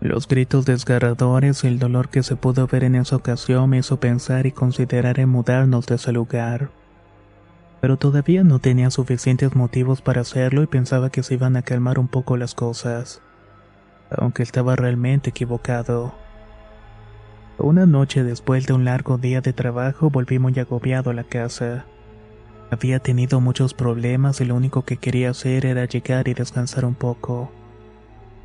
Los 0.01 0.29
gritos 0.29 0.65
desgarradores 0.65 1.65
y 1.65 1.67
el 1.67 1.81
dolor 1.81 2.09
que 2.09 2.23
se 2.23 2.37
pudo 2.37 2.69
ver 2.69 2.85
en 2.85 2.95
esa 2.95 3.17
ocasión 3.17 3.69
me 3.69 3.79
hizo 3.79 3.99
pensar 3.99 4.47
y 4.47 4.53
considerar 4.53 5.19
en 5.19 5.29
mudarnos 5.29 5.87
de 5.87 5.97
ese 5.97 6.13
lugar. 6.13 6.71
Pero 7.81 7.97
todavía 7.97 8.45
no 8.45 8.61
tenía 8.61 8.93
suficientes 8.93 9.57
motivos 9.57 10.03
para 10.03 10.21
hacerlo 10.21 10.63
y 10.63 10.69
pensaba 10.69 11.11
que 11.11 11.25
se 11.25 11.35
iban 11.35 11.57
a 11.57 11.63
calmar 11.63 11.99
un 11.99 12.07
poco 12.07 12.37
las 12.37 12.55
cosas. 12.55 13.23
Aunque 14.09 14.45
estaba 14.45 14.77
realmente 14.77 15.31
equivocado. 15.31 16.15
Una 17.63 17.85
noche 17.85 18.25
después 18.25 18.67
de 18.67 18.73
un 18.73 18.87
largo 18.87 19.19
día 19.19 19.43
de 19.43 19.53
trabajo 19.53 20.09
volví 20.09 20.39
muy 20.39 20.59
agobiado 20.59 21.11
a 21.11 21.15
la 21.15 21.25
casa. 21.25 21.85
Había 22.71 23.01
tenido 23.01 23.39
muchos 23.43 23.75
problemas 23.75 24.41
y 24.41 24.47
lo 24.47 24.55
único 24.55 24.87
que 24.87 24.97
quería 24.97 25.31
hacer 25.31 25.67
era 25.67 25.85
llegar 25.85 26.29
y 26.29 26.35
descansar 26.35 26.87
un 26.87 26.95
poco. 26.95 27.53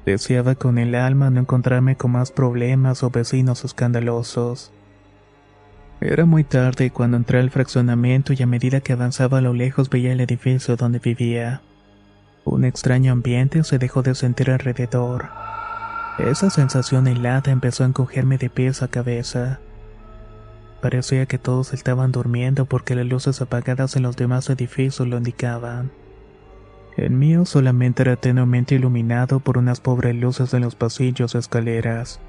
Deseaba 0.06 0.56
con 0.56 0.78
el 0.78 0.96
alma 0.96 1.30
no 1.30 1.40
encontrarme 1.40 1.96
con 1.96 2.12
más 2.12 2.32
problemas 2.32 3.04
o 3.04 3.10
vecinos 3.10 3.64
escandalosos. 3.64 4.74
Era 6.02 6.26
muy 6.26 6.44
tarde 6.44 6.92
cuando 6.92 7.16
entré 7.16 7.40
al 7.40 7.52
fraccionamiento 7.52 8.34
y 8.34 8.44
a 8.44 8.48
medida 8.48 8.82
que 8.82 8.92
avanzaba 8.92 9.38
a 9.38 9.42
lo 9.42 9.54
lejos 9.54 9.90
veía 9.90 10.12
el 10.12 10.20
edificio 10.20 10.76
donde 10.76 11.00
vivía. 11.00 11.62
Un 12.44 12.66
extraño 12.66 13.14
ambiente 13.14 13.64
se 13.64 13.80
dejó 13.80 14.02
de 14.02 14.14
sentir 14.14 14.52
alrededor. 14.52 15.45
Esa 16.18 16.50
sensación 16.50 17.08
helada 17.08 17.52
empezó 17.52 17.84
a 17.84 17.88
encogerme 17.88 18.38
de 18.38 18.50
pies 18.50 18.82
a 18.82 18.88
cabeza. 18.88 19.60
Parecía 20.82 21.26
que 21.26 21.38
todos 21.38 21.74
estaban 21.74 22.14
durmiendo 22.14 22.66
porque 22.66 22.96
las 22.96 23.06
luces 23.06 23.42
apagadas 23.42 23.98
en 23.98 24.04
los 24.04 24.16
demás 24.16 24.50
edificios 24.50 25.06
lo 25.10 25.18
indicaban. 25.18 25.92
El 26.96 27.12
mío 27.12 27.46
solamente 27.46 28.04
era 28.04 28.16
tenuemente 28.16 28.76
iluminado 28.76 29.42
por 29.42 29.58
unas 29.58 29.82
pobres 29.82 30.16
luces 30.16 30.54
en 30.54 30.62
los 30.62 30.76
pasillos 30.76 31.36
y 31.36 31.38
escaleras. 31.38 32.22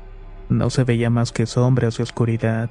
No 0.48 0.68
se 0.70 0.82
veía 0.82 1.08
más 1.08 1.30
que 1.30 1.46
sombras 1.46 2.00
y 2.00 2.02
oscuridad. 2.02 2.70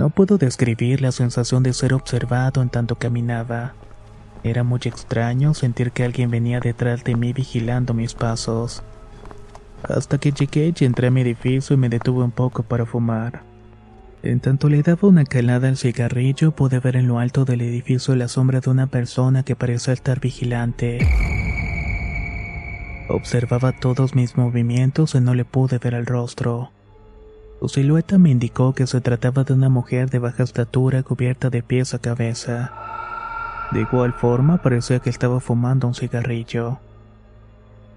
No 0.00 0.10
puedo 0.10 0.36
describir 0.36 1.00
la 1.00 1.12
sensación 1.12 1.62
de 1.62 1.72
ser 1.74 1.94
observado 1.94 2.60
en 2.60 2.70
tanto 2.70 2.96
caminaba. 2.96 3.74
Era 4.42 4.64
muy 4.64 4.80
extraño 4.82 5.54
sentir 5.54 5.92
que 5.92 6.02
alguien 6.02 6.28
venía 6.28 6.58
detrás 6.58 7.04
de 7.04 7.14
mí 7.14 7.32
vigilando 7.32 7.94
mis 7.94 8.14
pasos 8.14 8.82
hasta 9.82 10.18
que 10.18 10.32
llegué 10.32 10.72
y 10.78 10.84
entré 10.84 11.08
a 11.08 11.10
mi 11.10 11.22
edificio 11.22 11.74
y 11.74 11.76
me 11.76 11.88
detuve 11.88 12.24
un 12.24 12.30
poco 12.30 12.62
para 12.62 12.86
fumar. 12.86 13.42
En 14.22 14.38
tanto 14.38 14.68
le 14.68 14.82
daba 14.82 15.08
una 15.08 15.24
calada 15.24 15.68
al 15.68 15.76
cigarrillo, 15.76 16.52
pude 16.52 16.78
ver 16.78 16.96
en 16.96 17.08
lo 17.08 17.18
alto 17.18 17.44
del 17.44 17.60
edificio 17.60 18.14
la 18.14 18.28
sombra 18.28 18.60
de 18.60 18.70
una 18.70 18.86
persona 18.86 19.42
que 19.42 19.56
parecía 19.56 19.92
estar 19.92 20.20
vigilante. 20.20 21.00
Observaba 23.08 23.72
todos 23.72 24.14
mis 24.14 24.36
movimientos 24.36 25.16
y 25.16 25.20
no 25.20 25.34
le 25.34 25.44
pude 25.44 25.78
ver 25.78 25.94
el 25.94 26.06
rostro. 26.06 26.70
Su 27.60 27.68
silueta 27.68 28.16
me 28.18 28.30
indicó 28.30 28.74
que 28.74 28.86
se 28.86 29.00
trataba 29.00 29.42
de 29.42 29.54
una 29.54 29.68
mujer 29.68 30.08
de 30.10 30.20
baja 30.20 30.44
estatura 30.44 31.02
cubierta 31.02 31.50
de 31.50 31.62
pies 31.62 31.92
a 31.94 31.98
cabeza. 31.98 32.72
De 33.72 33.80
igual 33.80 34.12
forma 34.12 34.58
parecía 34.62 35.00
que 35.00 35.10
estaba 35.10 35.40
fumando 35.40 35.88
un 35.88 35.94
cigarrillo 35.94 36.78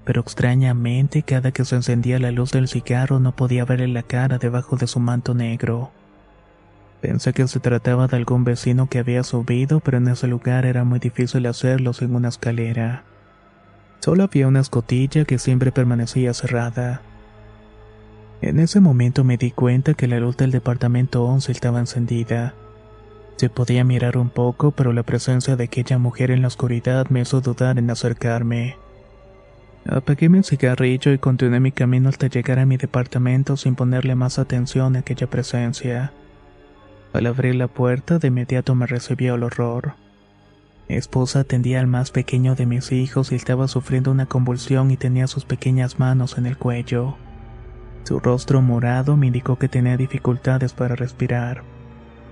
pero 0.05 0.21
extrañamente 0.21 1.23
cada 1.23 1.51
que 1.51 1.65
se 1.65 1.75
encendía 1.75 2.19
la 2.19 2.31
luz 2.31 2.51
del 2.51 2.67
cigarro 2.67 3.19
no 3.19 3.35
podía 3.35 3.65
verle 3.65 3.87
la 3.87 4.03
cara 4.03 4.37
debajo 4.37 4.77
de 4.77 4.87
su 4.87 4.99
manto 4.99 5.33
negro. 5.33 5.91
Pensé 7.01 7.33
que 7.33 7.47
se 7.47 7.59
trataba 7.59 8.07
de 8.07 8.17
algún 8.17 8.43
vecino 8.43 8.87
que 8.87 8.99
había 8.99 9.23
subido, 9.23 9.79
pero 9.79 9.97
en 9.97 10.07
ese 10.07 10.27
lugar 10.27 10.65
era 10.65 10.83
muy 10.83 10.99
difícil 10.99 11.45
hacerlo 11.47 11.93
sin 11.93 12.15
una 12.15 12.29
escalera. 12.29 13.03
Solo 13.99 14.23
había 14.23 14.47
una 14.47 14.59
escotilla 14.59 15.25
que 15.25 15.39
siempre 15.39 15.71
permanecía 15.71 16.33
cerrada. 16.33 17.01
En 18.41 18.59
ese 18.59 18.79
momento 18.79 19.23
me 19.23 19.37
di 19.37 19.49
cuenta 19.49 19.95
que 19.95 20.07
la 20.07 20.19
luz 20.19 20.37
del 20.37 20.51
departamento 20.51 21.23
11 21.23 21.51
estaba 21.51 21.79
encendida. 21.79 22.53
Se 23.37 23.49
podía 23.49 23.83
mirar 23.83 24.17
un 24.17 24.29
poco, 24.29 24.71
pero 24.71 24.93
la 24.93 25.03
presencia 25.03 25.55
de 25.55 25.63
aquella 25.63 25.97
mujer 25.97 26.29
en 26.29 26.41
la 26.41 26.47
oscuridad 26.47 27.09
me 27.09 27.21
hizo 27.21 27.41
dudar 27.41 27.79
en 27.79 27.89
acercarme. 27.89 28.77
Apagué 29.87 30.29
mi 30.29 30.41
cigarrillo 30.41 31.13
y 31.13 31.19
continué 31.19 31.59
mi 31.59 31.71
camino 31.71 32.09
hasta 32.09 32.25
llegar 32.25 32.57
a 32.57 32.65
mi 32.65 32.75
departamento 32.75 33.55
sin 33.55 33.75
ponerle 33.75 34.15
más 34.15 34.39
atención 34.39 34.95
a 34.95 34.99
aquella 34.99 35.27
presencia. 35.27 36.11
Al 37.13 37.27
abrir 37.27 37.53
la 37.53 37.67
puerta, 37.67 38.17
de 38.17 38.29
inmediato 38.29 38.73
me 38.73 38.87
recibió 38.87 39.35
el 39.35 39.43
horror. 39.43 39.93
Mi 40.89 40.95
esposa 40.95 41.41
atendía 41.41 41.79
al 41.79 41.87
más 41.87 42.09
pequeño 42.09 42.55
de 42.55 42.65
mis 42.65 42.91
hijos 42.91 43.31
y 43.31 43.35
estaba 43.35 43.67
sufriendo 43.67 44.09
una 44.09 44.25
convulsión 44.25 44.89
y 44.89 44.97
tenía 44.97 45.27
sus 45.27 45.45
pequeñas 45.45 45.99
manos 45.99 46.39
en 46.39 46.47
el 46.47 46.57
cuello. 46.57 47.15
Su 48.05 48.19
rostro 48.19 48.63
morado 48.63 49.15
me 49.17 49.27
indicó 49.27 49.57
que 49.57 49.69
tenía 49.69 49.97
dificultades 49.97 50.73
para 50.73 50.95
respirar. 50.95 51.63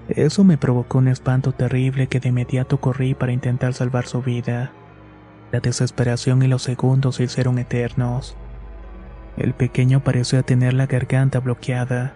Eso 0.09 0.43
me 0.43 0.57
provocó 0.57 0.97
un 0.97 1.07
espanto 1.07 1.51
terrible 1.51 2.07
que 2.07 2.19
de 2.19 2.29
inmediato 2.29 2.79
corrí 2.79 3.13
para 3.13 3.31
intentar 3.31 3.73
salvar 3.73 4.07
su 4.07 4.23
vida. 4.23 4.71
La 5.53 5.59
desesperación 5.59 6.41
y 6.41 6.47
los 6.47 6.63
segundos 6.63 7.17
se 7.17 7.25
hicieron 7.25 7.59
eternos. 7.59 8.35
El 9.37 9.53
pequeño 9.53 10.03
parecía 10.03 10.41
tener 10.41 10.73
la 10.73 10.87
garganta 10.87 11.39
bloqueada. 11.39 12.15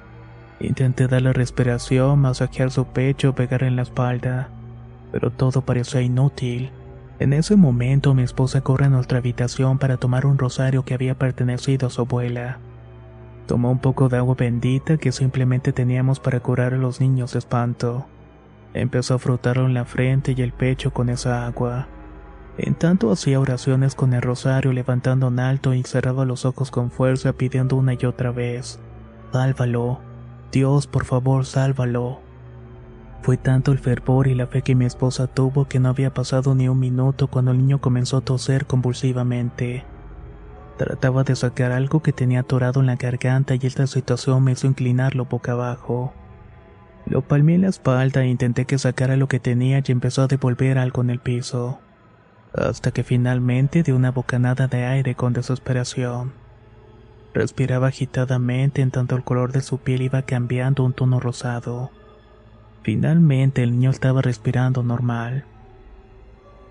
Intenté 0.59 1.07
darle 1.07 1.33
respiración, 1.33 2.17
masajear 2.17 2.71
su 2.71 2.87
pecho, 2.87 3.35
pegar 3.35 3.61
en 3.61 3.75
la 3.75 3.83
espalda, 3.83 4.49
pero 5.11 5.29
todo 5.29 5.61
parecía 5.61 6.01
inútil. 6.01 6.71
En 7.19 7.31
ese 7.31 7.55
momento 7.55 8.15
mi 8.15 8.23
esposa 8.23 8.61
corre 8.61 8.85
a 8.85 8.89
nuestra 8.89 9.19
habitación 9.19 9.77
para 9.77 9.97
tomar 9.97 10.25
un 10.25 10.39
rosario 10.39 10.83
que 10.83 10.95
había 10.95 11.13
pertenecido 11.13 11.85
a 11.85 11.91
su 11.91 12.01
abuela. 12.01 12.57
Tomó 13.45 13.69
un 13.69 13.77
poco 13.77 14.09
de 14.09 14.17
agua 14.17 14.33
bendita 14.33 14.97
que 14.97 15.11
simplemente 15.11 15.73
teníamos 15.73 16.19
para 16.19 16.39
curar 16.39 16.73
a 16.73 16.77
los 16.77 16.99
niños 16.99 17.33
de 17.33 17.39
espanto. 17.39 18.07
Empezó 18.73 19.13
a 19.13 19.19
frotarlo 19.19 19.67
en 19.67 19.75
la 19.75 19.85
frente 19.85 20.33
y 20.35 20.41
el 20.41 20.53
pecho 20.53 20.91
con 20.91 21.09
esa 21.09 21.45
agua. 21.45 21.87
En 22.57 22.73
tanto 22.73 23.11
hacía 23.11 23.39
oraciones 23.39 23.93
con 23.93 24.13
el 24.13 24.21
rosario 24.23 24.73
levantando 24.73 25.27
en 25.27 25.39
alto 25.39 25.75
y 25.75 25.83
cerraba 25.83 26.25
los 26.25 26.43
ojos 26.43 26.71
con 26.71 26.89
fuerza 26.89 27.33
pidiendo 27.33 27.75
una 27.75 27.93
y 27.93 28.05
otra 28.05 28.31
vez, 28.31 28.79
Sálvalo, 29.31 29.99
Dios 30.51 30.87
por 30.87 31.05
favor 31.05 31.45
sálvalo. 31.45 32.19
Fue 33.21 33.37
tanto 33.37 33.71
el 33.71 33.77
fervor 33.77 34.27
y 34.27 34.33
la 34.33 34.47
fe 34.47 34.63
que 34.63 34.73
mi 34.73 34.85
esposa 34.85 35.27
tuvo 35.27 35.65
que 35.65 35.79
no 35.79 35.89
había 35.89 36.13
pasado 36.13 36.55
ni 36.55 36.67
un 36.67 36.79
minuto 36.79 37.27
cuando 37.27 37.51
el 37.51 37.57
niño 37.57 37.79
comenzó 37.79 38.17
a 38.17 38.21
toser 38.21 38.65
convulsivamente. 38.65 39.83
Trataba 40.77 41.23
de 41.23 41.35
sacar 41.35 41.71
algo 41.71 42.01
que 42.01 42.13
tenía 42.13 42.39
atorado 42.39 42.79
en 42.79 42.87
la 42.87 42.95
garganta 42.95 43.53
y 43.55 43.59
esta 43.63 43.85
situación 43.85 44.43
me 44.43 44.53
hizo 44.53 44.65
inclinarlo 44.65 45.25
boca 45.25 45.51
abajo. 45.51 46.13
Lo 47.05 47.21
palmé 47.21 47.55
en 47.55 47.61
la 47.61 47.69
espalda 47.69 48.23
e 48.23 48.29
intenté 48.29 48.65
que 48.65 48.79
sacara 48.79 49.15
lo 49.15 49.27
que 49.27 49.39
tenía 49.39 49.83
y 49.85 49.91
empezó 49.91 50.23
a 50.23 50.27
devolver 50.27 50.79
algo 50.79 51.01
en 51.01 51.09
el 51.11 51.19
piso 51.19 51.79
hasta 52.57 52.91
que 52.91 53.03
finalmente 53.03 53.83
dio 53.83 53.95
una 53.95 54.11
bocanada 54.11 54.67
de 54.67 54.85
aire 54.85 55.15
con 55.15 55.33
desesperación. 55.33 56.33
Respiraba 57.33 57.87
agitadamente 57.87 58.81
en 58.81 58.91
tanto 58.91 59.15
el 59.15 59.23
color 59.23 59.51
de 59.51 59.61
su 59.61 59.77
piel 59.77 60.01
iba 60.01 60.23
cambiando 60.23 60.83
un 60.83 60.93
tono 60.93 61.19
rosado. 61.19 61.91
Finalmente 62.83 63.63
el 63.63 63.71
niño 63.71 63.91
estaba 63.91 64.21
respirando 64.21 64.81
normal. 64.81 65.45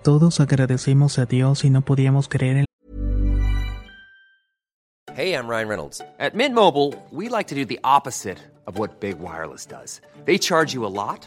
Todos 0.02 0.40
agradecimos 0.40 1.19
a 1.19 1.26
Dios 1.26 1.64
y 1.64 1.71
no 1.71 1.83
podíamos 1.83 2.28
creer 2.28 2.57
en 2.59 2.66
Hey, 5.16 5.33
I'm 5.33 5.49
Ryan 5.49 5.69
Reynolds. 5.69 6.02
At 6.19 6.35
Mint 6.35 6.55
Mobile, 6.55 6.93
we 7.11 7.31
like 7.31 7.49
to 7.49 7.55
do 7.55 7.64
the 7.64 7.81
opposite 7.83 8.37
of 8.66 8.78
what 8.78 9.00
Big 9.00 9.19
Wireless 9.19 9.64
does. 9.64 10.02
They 10.26 10.37
charge 10.37 10.75
you 10.75 10.85
a 10.85 10.93
lot, 10.93 11.26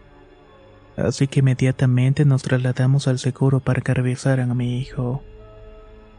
Así 1.03 1.27
que 1.27 1.39
inmediatamente 1.39 2.25
nos 2.25 2.43
trasladamos 2.43 3.07
al 3.07 3.19
seguro 3.19 3.59
para 3.59 3.81
que 3.81 3.93
revisaran 3.93 4.51
a 4.51 4.55
mi 4.55 4.79
hijo. 4.79 5.23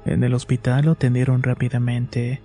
En 0.05 0.25
el 0.25 0.35
hospital 0.35 0.87
lo 0.87 0.93
atendieron 0.93 1.43
rápidamente. 1.43 2.43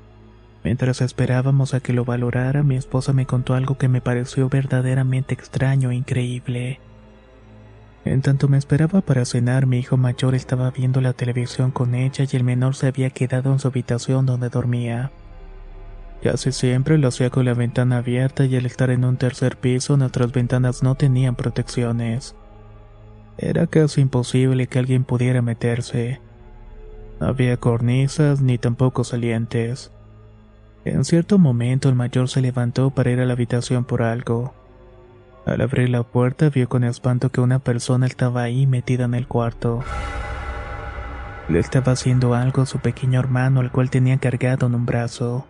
Mientras 0.63 1.01
esperábamos 1.01 1.73
a 1.73 1.79
que 1.79 1.93
lo 1.93 2.05
valorara, 2.05 2.61
mi 2.63 2.75
esposa 2.75 3.13
me 3.13 3.25
contó 3.25 3.55
algo 3.55 3.77
que 3.77 3.87
me 3.87 4.01
pareció 4.01 4.49
verdaderamente 4.49 5.33
extraño 5.33 5.91
e 5.91 5.95
increíble. 5.95 6.79
En 8.05 8.21
tanto 8.21 8.47
me 8.47 8.57
esperaba 8.57 9.01
para 9.01 9.25
cenar, 9.25 9.65
mi 9.65 9.79
hijo 9.79 9.97
mayor 9.97 10.35
estaba 10.35 10.71
viendo 10.71 11.01
la 11.01 11.13
televisión 11.13 11.71
con 11.71 11.95
ella 11.95 12.25
y 12.31 12.35
el 12.35 12.43
menor 12.43 12.75
se 12.75 12.87
había 12.87 13.09
quedado 13.09 13.51
en 13.51 13.59
su 13.59 13.67
habitación 13.67 14.25
donde 14.25 14.49
dormía. 14.49 15.11
Casi 16.23 16.51
siempre 16.51 16.97
lo 16.97 17.09
hacía 17.09 17.29
con 17.29 17.45
la 17.45 17.53
ventana 17.53 17.97
abierta 17.97 18.45
y 18.45 18.55
al 18.55 18.65
estar 18.65 18.89
en 18.89 19.05
un 19.05 19.17
tercer 19.17 19.57
piso 19.57 19.97
nuestras 19.97 20.31
ventanas 20.31 20.83
no 20.83 20.95
tenían 20.95 21.35
protecciones. 21.35 22.35
Era 23.37 23.67
casi 23.67 24.01
imposible 24.01 24.67
que 24.67 24.79
alguien 24.79 25.03
pudiera 25.03 25.41
meterse. 25.41 26.19
No 27.19 27.27
había 27.27 27.57
cornisas 27.57 28.41
ni 28.41 28.57
tampoco 28.57 29.03
salientes. 29.03 29.91
En 30.85 31.05
cierto 31.05 31.37
momento 31.37 31.89
el 31.89 31.95
mayor 31.95 32.29
se 32.29 32.41
levantó 32.41 32.89
para 32.89 33.11
ir 33.11 33.19
a 33.19 33.25
la 33.25 33.33
habitación 33.33 33.85
por 33.85 34.01
algo. 34.01 34.53
Al 35.45 35.61
abrir 35.61 35.89
la 35.89 36.03
puerta 36.03 36.49
vio 36.49 36.67
con 36.67 36.83
espanto 36.83 37.29
que 37.29 37.41
una 37.41 37.59
persona 37.59 38.05
estaba 38.07 38.41
ahí 38.41 38.65
metida 38.65 39.05
en 39.05 39.13
el 39.13 39.27
cuarto. 39.27 39.83
Le 41.47 41.59
estaba 41.59 41.93
haciendo 41.93 42.33
algo 42.33 42.63
a 42.63 42.65
su 42.65 42.79
pequeño 42.79 43.19
hermano 43.19 43.59
al 43.59 43.71
cual 43.71 43.89
tenía 43.89 44.17
cargado 44.17 44.67
en 44.67 44.75
un 44.75 44.85
brazo. 44.85 45.45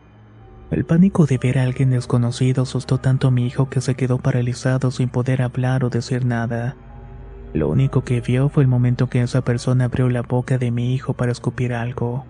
El 0.70 0.84
pánico 0.84 1.26
de 1.26 1.38
ver 1.38 1.60
a 1.60 1.64
alguien 1.64 1.92
desconocido 1.92 2.64
asustó 2.64 2.98
tanto 2.98 3.30
a 3.30 3.32
mi 3.32 3.46
hijo 3.46 3.70
que 3.70 3.80
se 3.80 3.96
quedó 3.96 4.18
paralizado 4.18 4.92
sin 4.92 5.08
poder 5.08 5.42
hablar 5.42 5.86
o 5.86 5.90
decir 5.90 6.26
nada. 6.26 6.76
Lo 7.54 7.70
único 7.70 8.04
que 8.04 8.20
vio 8.20 8.50
fue 8.50 8.64
el 8.64 8.70
momento 8.70 9.08
que 9.08 9.22
esa 9.22 9.42
persona 9.42 9.86
abrió 9.86 10.10
la 10.10 10.24
boca 10.24 10.58
de 10.58 10.72
mi 10.72 10.94
hijo 10.94 11.14
para 11.14 11.32
escupir 11.32 11.74
algo. 11.74 12.26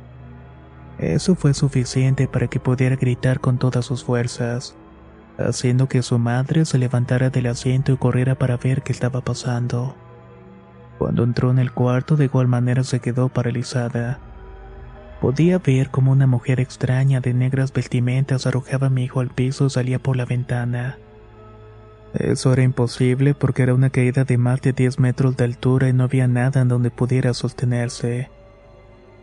Eso 0.99 1.35
fue 1.35 1.55
suficiente 1.55 2.27
para 2.27 2.47
que 2.47 2.59
pudiera 2.59 2.95
gritar 2.95 3.39
con 3.39 3.57
todas 3.57 3.85
sus 3.85 4.03
fuerzas, 4.03 4.75
haciendo 5.39 5.87
que 5.87 6.03
su 6.03 6.19
madre 6.19 6.65
se 6.65 6.77
levantara 6.77 7.31
del 7.31 7.47
asiento 7.47 7.91
y 7.91 7.97
corriera 7.97 8.35
para 8.35 8.57
ver 8.57 8.83
qué 8.83 8.91
estaba 8.91 9.21
pasando. 9.21 9.95
Cuando 10.99 11.23
entró 11.23 11.49
en 11.49 11.59
el 11.59 11.71
cuarto 11.71 12.15
de 12.15 12.25
igual 12.25 12.47
manera 12.47 12.83
se 12.83 12.99
quedó 12.99 13.29
paralizada. 13.29 14.19
Podía 15.21 15.57
ver 15.57 15.89
como 15.89 16.11
una 16.11 16.27
mujer 16.27 16.59
extraña 16.59 17.19
de 17.21 17.33
negras 17.33 17.73
vestimentas 17.73 18.45
arrojaba 18.45 18.87
a 18.87 18.89
mi 18.91 19.05
hijo 19.05 19.19
al 19.19 19.29
piso 19.29 19.65
y 19.65 19.69
salía 19.69 19.99
por 19.99 20.15
la 20.15 20.25
ventana. 20.25 20.97
Eso 22.13 22.53
era 22.53 22.63
imposible 22.63 23.33
porque 23.33 23.63
era 23.63 23.73
una 23.73 23.89
caída 23.89 24.23
de 24.23 24.37
más 24.37 24.61
de 24.61 24.73
10 24.73 24.99
metros 24.99 25.35
de 25.37 25.45
altura 25.45 25.89
y 25.89 25.93
no 25.93 26.03
había 26.03 26.27
nada 26.27 26.61
en 26.61 26.67
donde 26.67 26.91
pudiera 26.91 27.33
sostenerse. 27.33 28.29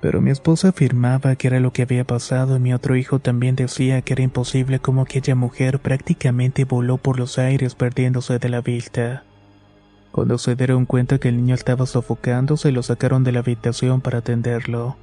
Pero 0.00 0.20
mi 0.20 0.30
esposa 0.30 0.68
afirmaba 0.68 1.34
que 1.36 1.46
era 1.46 1.60
lo 1.60 1.72
que 1.72 1.82
había 1.82 2.04
pasado 2.04 2.56
y 2.56 2.60
mi 2.60 2.74
otro 2.74 2.94
hijo 2.94 3.20
también 3.20 3.56
decía 3.56 4.02
que 4.02 4.12
era 4.12 4.22
imposible 4.22 4.78
como 4.78 5.00
aquella 5.00 5.34
mujer 5.34 5.78
prácticamente 5.78 6.64
voló 6.64 6.99
por 6.99 7.19
los 7.19 7.38
aires 7.38 7.75
perdiéndose 7.75 8.38
de 8.38 8.49
la 8.49 8.60
vista. 8.60 9.25
Cuando 10.12 10.38
se 10.38 10.56
dieron 10.56 10.84
cuenta 10.84 11.19
que 11.19 11.28
el 11.28 11.38
niño 11.38 11.54
estaba 11.54 11.86
sofocando, 11.86 12.56
se 12.56 12.71
lo 12.71 12.82
sacaron 12.82 13.25
de 13.25 13.32
la 13.32 13.40
habitación 13.40 14.00
para 14.00 14.19
atenderlo. 14.19 14.97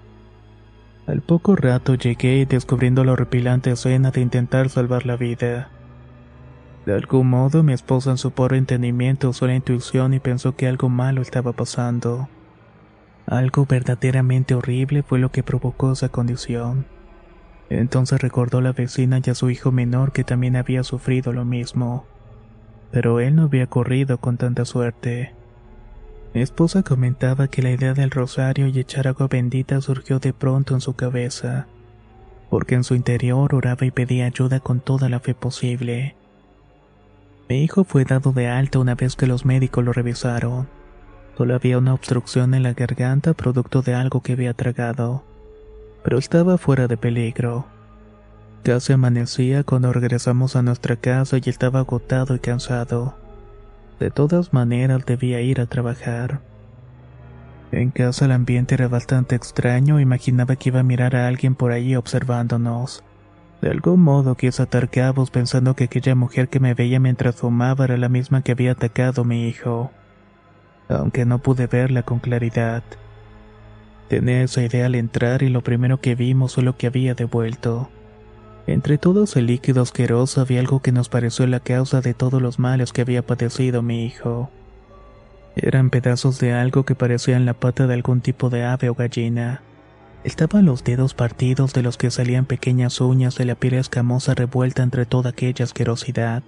Al 1.07 1.21
poco 1.21 1.55
rato 1.55 1.95
llegué 1.95 2.45
descubriendo 2.45 3.03
la 3.03 3.13
horripilante 3.13 3.71
escena 3.71 4.11
de 4.11 4.21
intentar 4.21 4.69
salvar 4.69 5.05
la 5.05 5.17
vida. 5.17 5.69
De 6.85 6.93
algún 6.93 7.29
modo 7.29 7.63
mi 7.63 7.73
esposa 7.73 8.11
en 8.11 8.17
su 8.17 8.31
pobre 8.31 8.57
entendimiento 8.57 9.29
usó 9.29 9.47
la 9.47 9.55
intuición 9.55 10.13
y 10.13 10.19
pensó 10.19 10.55
que 10.55 10.67
algo 10.67 10.89
malo 10.89 11.21
estaba 11.21 11.53
pasando. 11.53 12.29
Algo 13.25 13.65
verdaderamente 13.65 14.55
horrible 14.55 15.03
fue 15.03 15.19
lo 15.19 15.31
que 15.31 15.43
provocó 15.43 15.91
esa 15.91 16.09
condición. 16.09 16.85
Entonces 17.69 18.21
recordó 18.21 18.59
a 18.59 18.61
la 18.61 18.73
vecina 18.73 19.21
y 19.25 19.29
a 19.29 19.35
su 19.35 19.49
hijo 19.49 19.71
menor 19.71 20.11
que 20.11 20.23
también 20.23 20.55
había 20.55 20.83
sufrido 20.83 21.33
lo 21.33 21.45
mismo. 21.45 22.05
Pero 22.91 23.19
él 23.19 23.35
no 23.35 23.43
había 23.43 23.67
corrido 23.67 24.19
con 24.19 24.37
tanta 24.37 24.65
suerte. 24.65 25.33
Mi 26.33 26.41
esposa 26.41 26.81
comentaba 26.81 27.49
que 27.49 27.61
la 27.61 27.71
idea 27.71 27.93
del 27.93 28.09
rosario 28.09 28.67
y 28.67 28.79
echar 28.79 29.07
agua 29.07 29.27
bendita 29.27 29.81
surgió 29.81 30.19
de 30.19 30.31
pronto 30.31 30.73
en 30.73 30.81
su 30.81 30.93
cabeza, 30.93 31.67
porque 32.49 32.75
en 32.75 32.85
su 32.85 32.95
interior 32.95 33.53
oraba 33.53 33.85
y 33.85 33.91
pedía 33.91 34.27
ayuda 34.27 34.61
con 34.61 34.79
toda 34.79 35.09
la 35.09 35.19
fe 35.19 35.33
posible. 35.33 36.15
Mi 37.49 37.63
hijo 37.63 37.83
fue 37.83 38.05
dado 38.05 38.31
de 38.31 38.47
alta 38.47 38.79
una 38.79 38.95
vez 38.95 39.17
que 39.17 39.27
los 39.27 39.45
médicos 39.45 39.83
lo 39.83 39.91
revisaron. 39.91 40.69
Solo 41.37 41.53
había 41.53 41.77
una 41.77 41.93
obstrucción 41.93 42.53
en 42.53 42.63
la 42.63 42.73
garganta 42.73 43.33
producto 43.33 43.81
de 43.81 43.93
algo 43.93 44.21
que 44.21 44.33
había 44.33 44.53
tragado, 44.53 45.23
pero 46.01 46.17
estaba 46.17 46.57
fuera 46.57 46.87
de 46.87 46.95
peligro. 46.95 47.65
Casi 48.63 48.93
amanecía 48.93 49.63
cuando 49.63 49.91
regresamos 49.91 50.55
a 50.55 50.61
nuestra 50.61 50.95
casa 50.95 51.37
y 51.43 51.49
estaba 51.49 51.79
agotado 51.79 52.35
y 52.35 52.39
cansado. 52.39 53.20
De 54.01 54.09
todas 54.09 54.51
maneras 54.51 55.05
debía 55.05 55.41
ir 55.41 55.61
a 55.61 55.67
trabajar. 55.67 56.41
En 57.71 57.91
casa 57.91 58.25
el 58.25 58.31
ambiente 58.31 58.73
era 58.73 58.87
bastante 58.87 59.35
extraño, 59.35 59.99
imaginaba 59.99 60.55
que 60.55 60.69
iba 60.69 60.79
a 60.79 60.83
mirar 60.83 61.15
a 61.15 61.27
alguien 61.27 61.53
por 61.53 61.71
ahí 61.71 61.95
observándonos. 61.95 63.03
De 63.61 63.69
algún 63.69 64.01
modo 64.01 64.33
quise 64.33 64.63
atar 64.63 64.89
cabos 64.89 65.29
pensando 65.29 65.75
que 65.75 65.83
aquella 65.83 66.15
mujer 66.15 66.49
que 66.49 66.59
me 66.59 66.73
veía 66.73 66.99
mientras 66.99 67.35
fumaba 67.35 67.85
era 67.85 67.95
la 67.95 68.09
misma 68.09 68.41
que 68.41 68.53
había 68.53 68.71
atacado 68.71 69.21
a 69.21 69.25
mi 69.25 69.47
hijo, 69.47 69.91
aunque 70.89 71.23
no 71.23 71.37
pude 71.37 71.67
verla 71.67 72.01
con 72.01 72.17
claridad. 72.17 72.81
Tenía 74.09 74.41
esa 74.41 74.63
idea 74.63 74.87
al 74.87 74.95
entrar 74.95 75.43
y 75.43 75.49
lo 75.49 75.61
primero 75.61 76.01
que 76.01 76.15
vimos 76.15 76.55
fue 76.55 76.63
lo 76.63 76.75
que 76.75 76.87
había 76.87 77.13
devuelto. 77.13 77.91
Entre 78.67 78.97
todo 78.97 79.23
ese 79.23 79.41
líquido 79.41 79.81
asqueroso 79.81 80.41
había 80.41 80.59
algo 80.59 80.81
que 80.81 80.91
nos 80.91 81.09
pareció 81.09 81.47
la 81.47 81.59
causa 81.59 82.01
de 82.01 82.13
todos 82.13 82.41
los 82.41 82.59
males 82.59 82.93
que 82.93 83.01
había 83.01 83.25
padecido 83.25 83.81
mi 83.81 84.05
hijo. 84.05 84.49
Eran 85.55 85.89
pedazos 85.89 86.39
de 86.39 86.53
algo 86.53 86.85
que 86.85 86.95
parecían 86.95 87.45
la 87.45 87.53
pata 87.53 87.87
de 87.87 87.93
algún 87.93 88.21
tipo 88.21 88.49
de 88.49 88.63
ave 88.63 88.89
o 88.89 88.93
gallina. 88.93 89.61
Estaban 90.23 90.65
los 90.65 90.83
dedos 90.83 91.13
partidos 91.13 91.73
de 91.73 91.81
los 91.81 91.97
que 91.97 92.11
salían 92.11 92.45
pequeñas 92.45 93.01
uñas 93.01 93.35
de 93.35 93.45
la 93.45 93.55
piel 93.55 93.73
escamosa 93.73 94.35
revuelta 94.35 94.83
entre 94.83 95.05
toda 95.05 95.31
aquella 95.31 95.65
asquerosidad. 95.65 96.43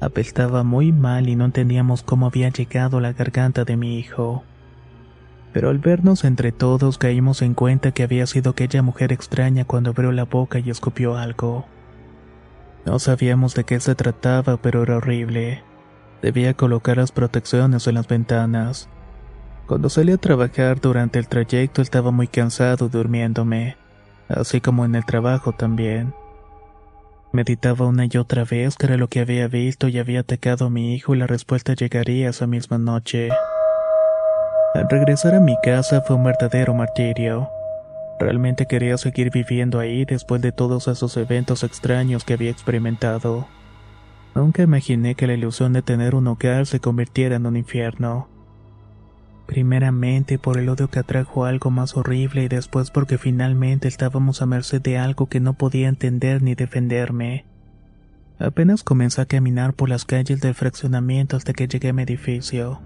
Apestaba 0.00 0.64
muy 0.64 0.90
mal 0.90 1.28
y 1.28 1.36
no 1.36 1.44
entendíamos 1.44 2.02
cómo 2.02 2.26
había 2.26 2.48
llegado 2.48 2.98
a 2.98 3.00
la 3.02 3.12
garganta 3.12 3.64
de 3.64 3.76
mi 3.76 3.98
hijo. 3.98 4.42
Pero 5.52 5.68
al 5.68 5.78
vernos 5.78 6.24
entre 6.24 6.52
todos 6.52 6.98
caímos 6.98 7.42
en 7.42 7.54
cuenta 7.54 7.92
que 7.92 8.02
había 8.02 8.26
sido 8.26 8.52
aquella 8.52 8.82
mujer 8.82 9.12
extraña 9.12 9.64
cuando 9.64 9.90
abrió 9.90 10.12
la 10.12 10.24
boca 10.24 10.58
y 10.58 10.70
escupió 10.70 11.16
algo. 11.16 11.66
No 12.84 12.98
sabíamos 12.98 13.54
de 13.54 13.64
qué 13.64 13.78
se 13.78 13.94
trataba, 13.94 14.56
pero 14.56 14.82
era 14.82 14.96
horrible. 14.96 15.62
Debía 16.22 16.54
colocar 16.54 16.96
las 16.96 17.12
protecciones 17.12 17.86
en 17.86 17.94
las 17.94 18.08
ventanas. 18.08 18.88
Cuando 19.66 19.88
salí 19.88 20.12
a 20.12 20.18
trabajar 20.18 20.80
durante 20.80 21.18
el 21.18 21.28
trayecto 21.28 21.82
estaba 21.82 22.10
muy 22.10 22.26
cansado 22.26 22.88
durmiéndome, 22.88 23.76
así 24.28 24.60
como 24.60 24.84
en 24.84 24.94
el 24.94 25.04
trabajo 25.04 25.52
también. 25.52 26.14
Meditaba 27.32 27.86
una 27.86 28.04
y 28.04 28.16
otra 28.18 28.44
vez 28.44 28.76
que 28.76 28.86
era 28.86 28.96
lo 28.96 29.08
que 29.08 29.20
había 29.20 29.48
visto 29.48 29.88
y 29.88 29.98
había 29.98 30.20
atacado 30.20 30.66
a 30.66 30.70
mi 30.70 30.94
hijo 30.94 31.14
y 31.14 31.18
la 31.18 31.26
respuesta 31.26 31.74
llegaría 31.74 32.28
esa 32.30 32.46
misma 32.46 32.78
noche. 32.78 33.30
Al 34.74 34.88
regresar 34.88 35.34
a 35.34 35.40
mi 35.40 35.54
casa 35.62 36.00
fue 36.00 36.16
un 36.16 36.24
verdadero 36.24 36.72
martirio. 36.72 37.50
Realmente 38.18 38.64
quería 38.64 38.96
seguir 38.96 39.30
viviendo 39.30 39.78
ahí 39.78 40.06
después 40.06 40.40
de 40.40 40.50
todos 40.50 40.88
esos 40.88 41.14
eventos 41.18 41.62
extraños 41.62 42.24
que 42.24 42.32
había 42.32 42.50
experimentado. 42.50 43.46
Nunca 44.34 44.62
imaginé 44.62 45.14
que 45.14 45.26
la 45.26 45.34
ilusión 45.34 45.74
de 45.74 45.82
tener 45.82 46.14
un 46.14 46.26
hogar 46.26 46.64
se 46.64 46.80
convirtiera 46.80 47.36
en 47.36 47.44
un 47.44 47.58
infierno. 47.58 48.28
Primeramente 49.46 50.38
por 50.38 50.56
el 50.56 50.70
odio 50.70 50.88
que 50.88 51.00
atrajo 51.00 51.44
algo 51.44 51.70
más 51.70 51.94
horrible 51.94 52.44
y 52.44 52.48
después 52.48 52.90
porque 52.90 53.18
finalmente 53.18 53.88
estábamos 53.88 54.40
a 54.40 54.46
merced 54.46 54.80
de 54.80 54.96
algo 54.96 55.26
que 55.26 55.40
no 55.40 55.52
podía 55.52 55.88
entender 55.88 56.40
ni 56.42 56.54
defenderme. 56.54 57.44
Apenas 58.38 58.82
comencé 58.82 59.20
a 59.20 59.26
caminar 59.26 59.74
por 59.74 59.90
las 59.90 60.06
calles 60.06 60.40
del 60.40 60.54
fraccionamiento 60.54 61.36
hasta 61.36 61.52
que 61.52 61.68
llegué 61.68 61.90
a 61.90 61.92
mi 61.92 62.04
edificio. 62.04 62.80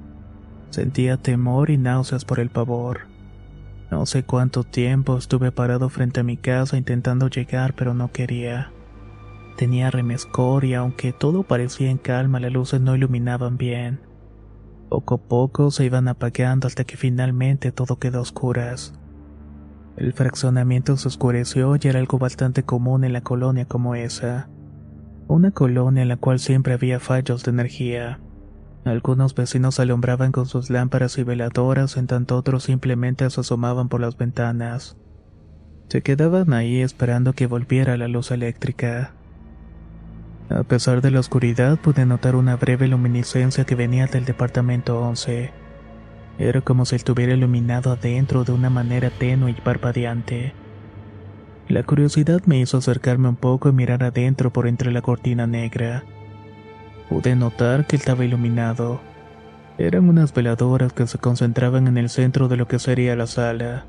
Sentía 0.71 1.17
temor 1.17 1.71
y 1.71 1.79
náuseas 1.79 2.25
por 2.25 2.41
el 2.41 2.51
pavor. 2.51 3.07
No 3.91 4.05
sé 4.05 4.25
cuánto 4.25 4.65
tiempo 4.65 5.17
estuve 5.17 5.53
parado 5.53 5.89
frente 5.89 6.21
a 6.21 6.25
mi 6.25 6.37
casa 6.37 6.77
intentando 6.77 7.29
llegar, 7.29 7.75
pero 7.75 7.95
no 7.95 8.11
quería. 8.11 8.73
Tenía 9.57 9.91
remescor 9.91 10.65
y 10.65 10.75
aunque 10.75 11.13
todo 11.13 11.45
parecía 11.45 11.91
en 11.91 11.99
calma, 11.99 12.41
las 12.41 12.53
luces 12.53 12.81
no 12.81 12.95
iluminaban 12.95 13.57
bien. 13.57 14.01
Poco 14.89 15.15
a 15.15 15.19
poco 15.19 15.71
se 15.71 15.85
iban 15.85 16.09
apagando 16.09 16.67
hasta 16.67 16.85
que 16.85 16.97
finalmente 16.97 17.73
todo 17.73 17.99
quedó 17.99 18.19
a 18.19 18.23
oscuras. 18.23 18.93
El 19.97 20.13
fraccionamiento 20.13 20.97
se 20.97 21.09
oscureció 21.09 21.75
y 21.77 21.89
era 21.89 21.99
algo 21.99 22.19
bastante 22.19 22.65
común 22.65 23.03
en 23.05 23.15
la 23.15 23.23
colonia 23.23 23.65
como 23.65 23.95
esa. 23.95 24.49
Una 25.27 25.53
colonia 25.53 26.03
en 26.03 26.09
la 26.09 26.19
cual 26.19 26.39
siempre 26.39 26.75
había 26.75 27.01
fallos 27.01 27.43
de 27.45 27.51
energía. 27.51 28.21
Algunos 28.87 29.35
vecinos 29.35 29.81
alumbraban 29.81 30.31
con 30.31 30.47
sus 30.47 30.71
lámparas 30.71 31.19
y 31.19 31.25
veladoras, 31.25 31.97
en 31.97 32.07
tanto 32.07 32.37
otros 32.37 32.63
simplemente 32.63 33.29
se 33.29 33.41
asomaban 33.41 33.89
por 33.89 34.01
las 34.01 34.17
ventanas. 34.17 34.97
Se 35.89 36.03
quedaban 36.03 36.53
ahí 36.53 36.83
esperando 36.83 37.33
que 37.33 37.49
volviera 37.49 37.97
la 37.97 38.07
luz 38.07 38.31
eléctrica. 38.31 39.11
A 40.51 40.63
pesar 40.63 41.01
de 41.01 41.11
la 41.11 41.19
oscuridad, 41.19 41.81
pude 41.81 42.07
notar 42.07 42.37
una 42.37 42.55
breve 42.55 42.87
luminiscencia 42.87 43.65
que 43.65 43.75
venía 43.75 44.07
del 44.07 44.25
departamento 44.25 45.01
11. 45.01 45.51
Era 46.39 46.61
como 46.61 46.85
si 46.85 46.95
estuviera 46.95 47.35
iluminado 47.35 47.91
adentro 47.91 48.45
de 48.45 48.53
una 48.53 48.71
manera 48.71 49.11
tenue 49.11 49.51
y 49.51 49.55
parpadeante. 49.55 50.55
La 51.67 51.83
curiosidad 51.83 52.41
me 52.47 52.61
hizo 52.61 52.79
acercarme 52.79 53.29
un 53.29 53.37
poco 53.37 53.69
y 53.69 53.73
mirar 53.73 54.05
adentro 54.05 54.53
por 54.53 54.69
entre 54.69 54.93
la 54.93 55.03
cortina 55.03 55.49
negra. 55.49 56.05
Pude 57.09 57.37
notar 57.37 57.87
que 57.87 57.97
estaba 57.97 58.25
iluminado. 58.25 59.01
Eran 59.79 60.09
unas 60.09 60.33
veladoras 60.33 60.93
que 60.93 61.07
se 61.07 61.19
concentraban 61.19 61.87
en 61.87 61.99
el 61.99 62.09
centro 62.09 62.49
de 62.49 62.57
lo 62.57 62.67
que 62.67 62.79
sería 62.79 63.15
la 63.15 63.27
sala, 63.27 63.85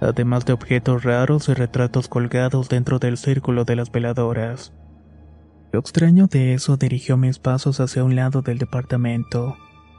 además 0.00 0.44
de 0.44 0.52
objetos 0.52 1.02
raros 1.02 1.48
y 1.48 1.54
retratos 1.54 2.08
colgados 2.08 2.68
dentro 2.68 2.98
del 2.98 3.16
círculo 3.16 3.64
de 3.64 3.76
las 3.76 3.90
veladoras. 3.90 4.72
Lo 5.72 5.80
extraño 5.80 6.26
de 6.26 6.54
eso 6.54 6.76
dirigió 6.76 7.16
mis 7.16 7.38
pasos 7.38 7.80
hacia 7.80 8.04
un 8.04 8.16
lado 8.16 8.42
del 8.42 8.58
departamento, 8.58 9.56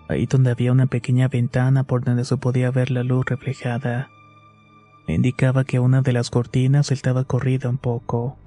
ahí 0.07 0.25
donde 0.25 0.51
había 0.51 0.71
una 0.71 0.85
pequeña 0.87 1.27
ventana 1.27 1.83
por 1.83 2.03
donde 2.03 2.25
se 2.25 2.37
podía 2.37 2.71
ver 2.71 2.91
la 2.91 3.03
luz 3.03 3.25
reflejada 3.25 4.09
indicaba 5.13 5.63
que 5.63 5.79
una 5.79 6.01
de 6.01 6.13
las 6.13 6.29
cortinas 6.29 6.91
estaba 6.91 7.23
corrida 7.23 7.69
un 7.69 7.77
poco. 7.77 8.37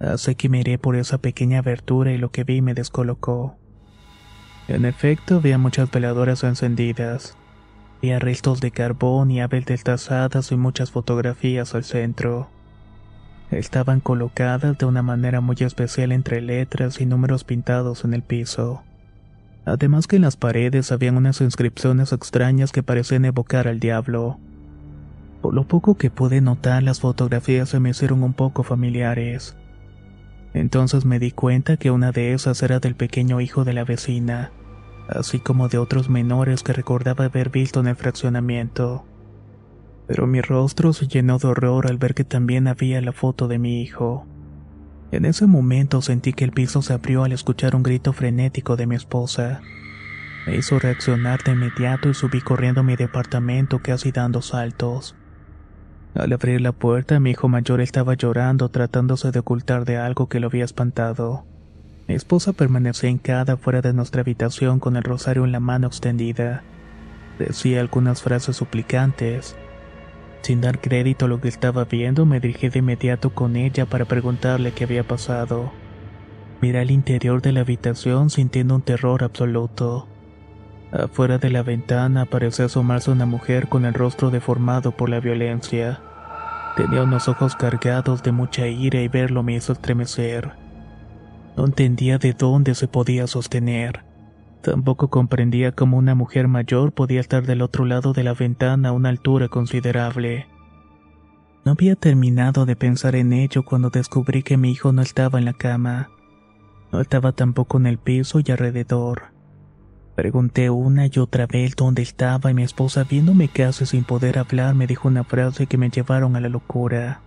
Así 0.00 0.34
que 0.34 0.48
miré 0.48 0.78
por 0.78 0.96
esa 0.96 1.18
pequeña 1.18 1.58
abertura 1.58 2.12
y 2.12 2.18
lo 2.18 2.30
que 2.30 2.44
vi 2.44 2.60
me 2.60 2.74
descolocó. 2.74 3.56
En 4.68 4.84
efecto, 4.84 5.36
había 5.36 5.58
muchas 5.58 5.90
veladoras 5.90 6.44
encendidas. 6.44 7.36
Había 7.98 8.18
restos 8.18 8.60
de 8.60 8.72
carbón 8.72 9.30
y 9.30 9.40
aves 9.40 9.64
destazadas 9.64 10.52
y 10.52 10.56
muchas 10.56 10.90
fotografías 10.90 11.74
al 11.74 11.84
centro. 11.84 12.50
Estaban 13.50 14.00
colocadas 14.00 14.76
de 14.76 14.86
una 14.86 15.02
manera 15.02 15.40
muy 15.40 15.56
especial 15.60 16.12
entre 16.12 16.40
letras 16.40 17.00
y 17.00 17.06
números 17.06 17.44
pintados 17.44 18.04
en 18.04 18.12
el 18.12 18.22
piso. 18.22 18.82
Además 19.64 20.06
que 20.06 20.16
en 20.16 20.22
las 20.22 20.36
paredes 20.36 20.92
habían 20.92 21.16
unas 21.16 21.40
inscripciones 21.40 22.12
extrañas 22.12 22.72
que 22.72 22.82
parecían 22.82 23.24
evocar 23.24 23.66
al 23.68 23.80
diablo. 23.80 24.38
Por 25.42 25.54
lo 25.54 25.66
poco 25.66 25.96
que 25.96 26.10
pude 26.10 26.40
notar, 26.40 26.82
las 26.82 27.00
fotografías 27.00 27.68
se 27.68 27.80
me 27.80 27.90
hicieron 27.90 28.24
un 28.24 28.34
poco 28.34 28.62
familiares. 28.62 29.56
Entonces 30.56 31.04
me 31.04 31.18
di 31.18 31.32
cuenta 31.32 31.76
que 31.76 31.90
una 31.90 32.12
de 32.12 32.32
esas 32.32 32.62
era 32.62 32.80
del 32.80 32.94
pequeño 32.94 33.42
hijo 33.42 33.64
de 33.64 33.74
la 33.74 33.84
vecina, 33.84 34.52
así 35.06 35.38
como 35.38 35.68
de 35.68 35.76
otros 35.76 36.08
menores 36.08 36.62
que 36.62 36.72
recordaba 36.72 37.26
haber 37.26 37.50
visto 37.50 37.80
en 37.80 37.88
el 37.88 37.94
fraccionamiento. 37.94 39.04
Pero 40.06 40.26
mi 40.26 40.40
rostro 40.40 40.94
se 40.94 41.08
llenó 41.08 41.36
de 41.36 41.48
horror 41.48 41.86
al 41.86 41.98
ver 41.98 42.14
que 42.14 42.24
también 42.24 42.68
había 42.68 43.02
la 43.02 43.12
foto 43.12 43.48
de 43.48 43.58
mi 43.58 43.82
hijo. 43.82 44.26
En 45.12 45.26
ese 45.26 45.46
momento 45.46 46.00
sentí 46.00 46.32
que 46.32 46.44
el 46.44 46.52
piso 46.52 46.80
se 46.80 46.94
abrió 46.94 47.24
al 47.24 47.32
escuchar 47.32 47.76
un 47.76 47.82
grito 47.82 48.14
frenético 48.14 48.76
de 48.76 48.86
mi 48.86 48.96
esposa. 48.96 49.60
Me 50.46 50.56
hizo 50.56 50.78
reaccionar 50.78 51.42
de 51.44 51.52
inmediato 51.52 52.08
y 52.08 52.14
subí 52.14 52.40
corriendo 52.40 52.80
a 52.80 52.84
mi 52.84 52.96
departamento 52.96 53.80
casi 53.82 54.10
dando 54.10 54.40
saltos. 54.40 55.16
Al 56.18 56.32
abrir 56.32 56.62
la 56.62 56.72
puerta, 56.72 57.20
mi 57.20 57.32
hijo 57.32 57.46
mayor 57.48 57.82
estaba 57.82 58.14
llorando 58.14 58.70
tratándose 58.70 59.32
de 59.32 59.40
ocultar 59.40 59.84
de 59.84 59.98
algo 59.98 60.28
que 60.28 60.40
lo 60.40 60.46
había 60.46 60.64
espantado. 60.64 61.44
Mi 62.08 62.14
esposa 62.14 62.54
permanecía 62.54 63.10
hincada 63.10 63.58
fuera 63.58 63.82
de 63.82 63.92
nuestra 63.92 64.22
habitación 64.22 64.80
con 64.80 64.96
el 64.96 65.02
rosario 65.02 65.44
en 65.44 65.52
la 65.52 65.60
mano 65.60 65.88
extendida. 65.88 66.62
Decía 67.38 67.80
algunas 67.80 68.22
frases 68.22 68.56
suplicantes. 68.56 69.56
Sin 70.40 70.62
dar 70.62 70.80
crédito 70.80 71.26
a 71.26 71.28
lo 71.28 71.42
que 71.42 71.48
estaba 71.48 71.84
viendo, 71.84 72.24
me 72.24 72.40
dirigí 72.40 72.70
de 72.70 72.78
inmediato 72.78 73.34
con 73.34 73.56
ella 73.56 73.84
para 73.84 74.06
preguntarle 74.06 74.72
qué 74.72 74.84
había 74.84 75.06
pasado. 75.06 75.70
Miré 76.62 76.78
al 76.78 76.92
interior 76.92 77.42
de 77.42 77.52
la 77.52 77.60
habitación 77.60 78.30
sintiendo 78.30 78.74
un 78.74 78.82
terror 78.82 79.22
absoluto. 79.22 80.08
Afuera 80.92 81.36
de 81.36 81.50
la 81.50 81.62
ventana 81.62 82.24
parecía 82.24 82.66
asomarse 82.66 83.10
una 83.10 83.26
mujer 83.26 83.68
con 83.68 83.84
el 83.84 83.92
rostro 83.92 84.30
deformado 84.30 84.92
por 84.92 85.10
la 85.10 85.20
violencia. 85.20 86.00
Tenía 86.76 87.04
unos 87.04 87.26
ojos 87.26 87.56
cargados 87.56 88.22
de 88.22 88.32
mucha 88.32 88.66
ira 88.66 89.00
y 89.00 89.08
verlo 89.08 89.42
me 89.42 89.54
hizo 89.54 89.72
estremecer. 89.72 90.52
No 91.56 91.64
entendía 91.64 92.18
de 92.18 92.34
dónde 92.34 92.74
se 92.74 92.86
podía 92.86 93.26
sostener. 93.26 94.04
Tampoco 94.60 95.08
comprendía 95.08 95.72
cómo 95.72 95.96
una 95.96 96.14
mujer 96.14 96.48
mayor 96.48 96.92
podía 96.92 97.20
estar 97.20 97.46
del 97.46 97.62
otro 97.62 97.86
lado 97.86 98.12
de 98.12 98.24
la 98.24 98.34
ventana 98.34 98.90
a 98.90 98.92
una 98.92 99.08
altura 99.08 99.48
considerable. 99.48 100.48
No 101.64 101.72
había 101.72 101.96
terminado 101.96 102.66
de 102.66 102.76
pensar 102.76 103.16
en 103.16 103.32
ello 103.32 103.64
cuando 103.64 103.88
descubrí 103.88 104.42
que 104.42 104.58
mi 104.58 104.70
hijo 104.70 104.92
no 104.92 105.00
estaba 105.00 105.38
en 105.38 105.46
la 105.46 105.54
cama. 105.54 106.10
No 106.92 107.00
estaba 107.00 107.32
tampoco 107.32 107.78
en 107.78 107.86
el 107.86 107.96
piso 107.96 108.40
y 108.44 108.50
alrededor. 108.50 109.35
Pregunté 110.16 110.70
una 110.70 111.06
y 111.06 111.18
otra 111.18 111.46
vez 111.46 111.76
dónde 111.76 112.00
estaba 112.00 112.50
y 112.50 112.54
mi 112.54 112.62
esposa 112.62 113.04
viéndome 113.04 113.48
casi 113.48 113.84
sin 113.84 114.02
poder 114.02 114.38
hablar 114.38 114.74
me 114.74 114.86
dijo 114.86 115.08
una 115.08 115.24
frase 115.24 115.66
que 115.66 115.76
me 115.76 115.90
llevaron 115.90 116.36
a 116.36 116.40
la 116.40 116.48
locura. 116.48 117.20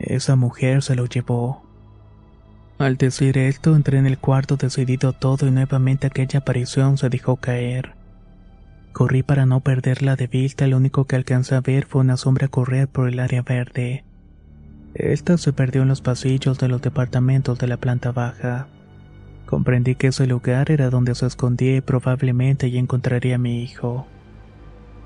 Esa 0.00 0.34
mujer 0.34 0.82
se 0.82 0.96
lo 0.96 1.06
llevó. 1.06 1.62
Al 2.78 2.96
decir 2.96 3.38
esto 3.38 3.76
entré 3.76 3.98
en 3.98 4.06
el 4.06 4.18
cuarto 4.18 4.56
decidido 4.56 5.12
todo 5.12 5.46
y 5.46 5.52
nuevamente 5.52 6.08
aquella 6.08 6.40
aparición 6.40 6.98
se 6.98 7.08
dejó 7.08 7.36
caer. 7.36 7.94
Corrí 8.92 9.22
para 9.22 9.46
no 9.46 9.60
perderla 9.60 10.16
de 10.16 10.26
vista, 10.26 10.66
lo 10.66 10.78
único 10.78 11.04
que 11.04 11.14
alcancé 11.14 11.54
a 11.54 11.60
ver 11.60 11.86
fue 11.86 12.00
una 12.00 12.16
sombra 12.16 12.48
correr 12.48 12.88
por 12.88 13.08
el 13.08 13.20
área 13.20 13.42
verde. 13.42 14.04
Esta 14.94 15.38
se 15.38 15.52
perdió 15.52 15.82
en 15.82 15.88
los 15.88 16.00
pasillos 16.00 16.58
de 16.58 16.66
los 16.66 16.82
departamentos 16.82 17.60
de 17.60 17.68
la 17.68 17.76
planta 17.76 18.10
baja. 18.10 18.66
Comprendí 19.46 19.94
que 19.94 20.08
ese 20.08 20.26
lugar 20.26 20.70
era 20.70 20.90
donde 20.90 21.14
se 21.14 21.26
escondía 21.26 21.76
y 21.76 21.80
probablemente 21.80 22.70
ya 22.70 22.80
encontraría 22.80 23.36
a 23.36 23.38
mi 23.38 23.62
hijo. 23.62 24.06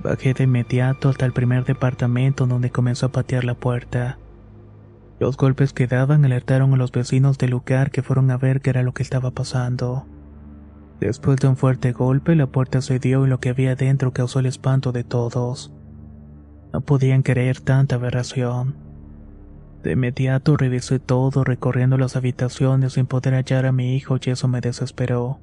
Bajé 0.02 0.32
de 0.32 0.44
inmediato 0.44 1.10
hasta 1.10 1.26
el 1.26 1.32
primer 1.32 1.64
departamento 1.64 2.46
donde 2.46 2.70
comenzó 2.70 3.06
a 3.06 3.12
patear 3.12 3.44
la 3.44 3.54
puerta. 3.54 4.18
Los 5.18 5.36
golpes 5.36 5.74
que 5.74 5.86
daban 5.86 6.24
alertaron 6.24 6.72
a 6.72 6.78
los 6.78 6.90
vecinos 6.90 7.36
del 7.36 7.50
lugar 7.50 7.90
que 7.90 8.02
fueron 8.02 8.30
a 8.30 8.38
ver 8.38 8.62
qué 8.62 8.70
era 8.70 8.82
lo 8.82 8.94
que 8.94 9.02
estaba 9.02 9.30
pasando. 9.30 10.06
Después 11.00 11.38
de 11.38 11.48
un 11.48 11.58
fuerte 11.58 11.92
golpe, 11.92 12.34
la 12.34 12.46
puerta 12.46 12.80
cedió 12.80 13.26
y 13.26 13.28
lo 13.28 13.40
que 13.40 13.50
había 13.50 13.74
dentro 13.74 14.12
causó 14.12 14.38
el 14.38 14.46
espanto 14.46 14.92
de 14.92 15.04
todos. 15.04 15.72
No 16.72 16.80
podían 16.80 17.22
creer 17.22 17.60
tanta 17.60 17.96
aberración. 17.96 18.74
De 19.82 19.92
inmediato 19.92 20.56
revisé 20.56 20.98
todo, 20.98 21.42
recorriendo 21.42 21.96
las 21.96 22.16
habitaciones 22.16 22.94
sin 22.94 23.06
poder 23.06 23.34
hallar 23.34 23.64
a 23.64 23.72
mi 23.72 23.96
hijo 23.96 24.18
y 24.20 24.30
eso 24.30 24.46
me 24.46 24.60
desesperó. 24.60 25.40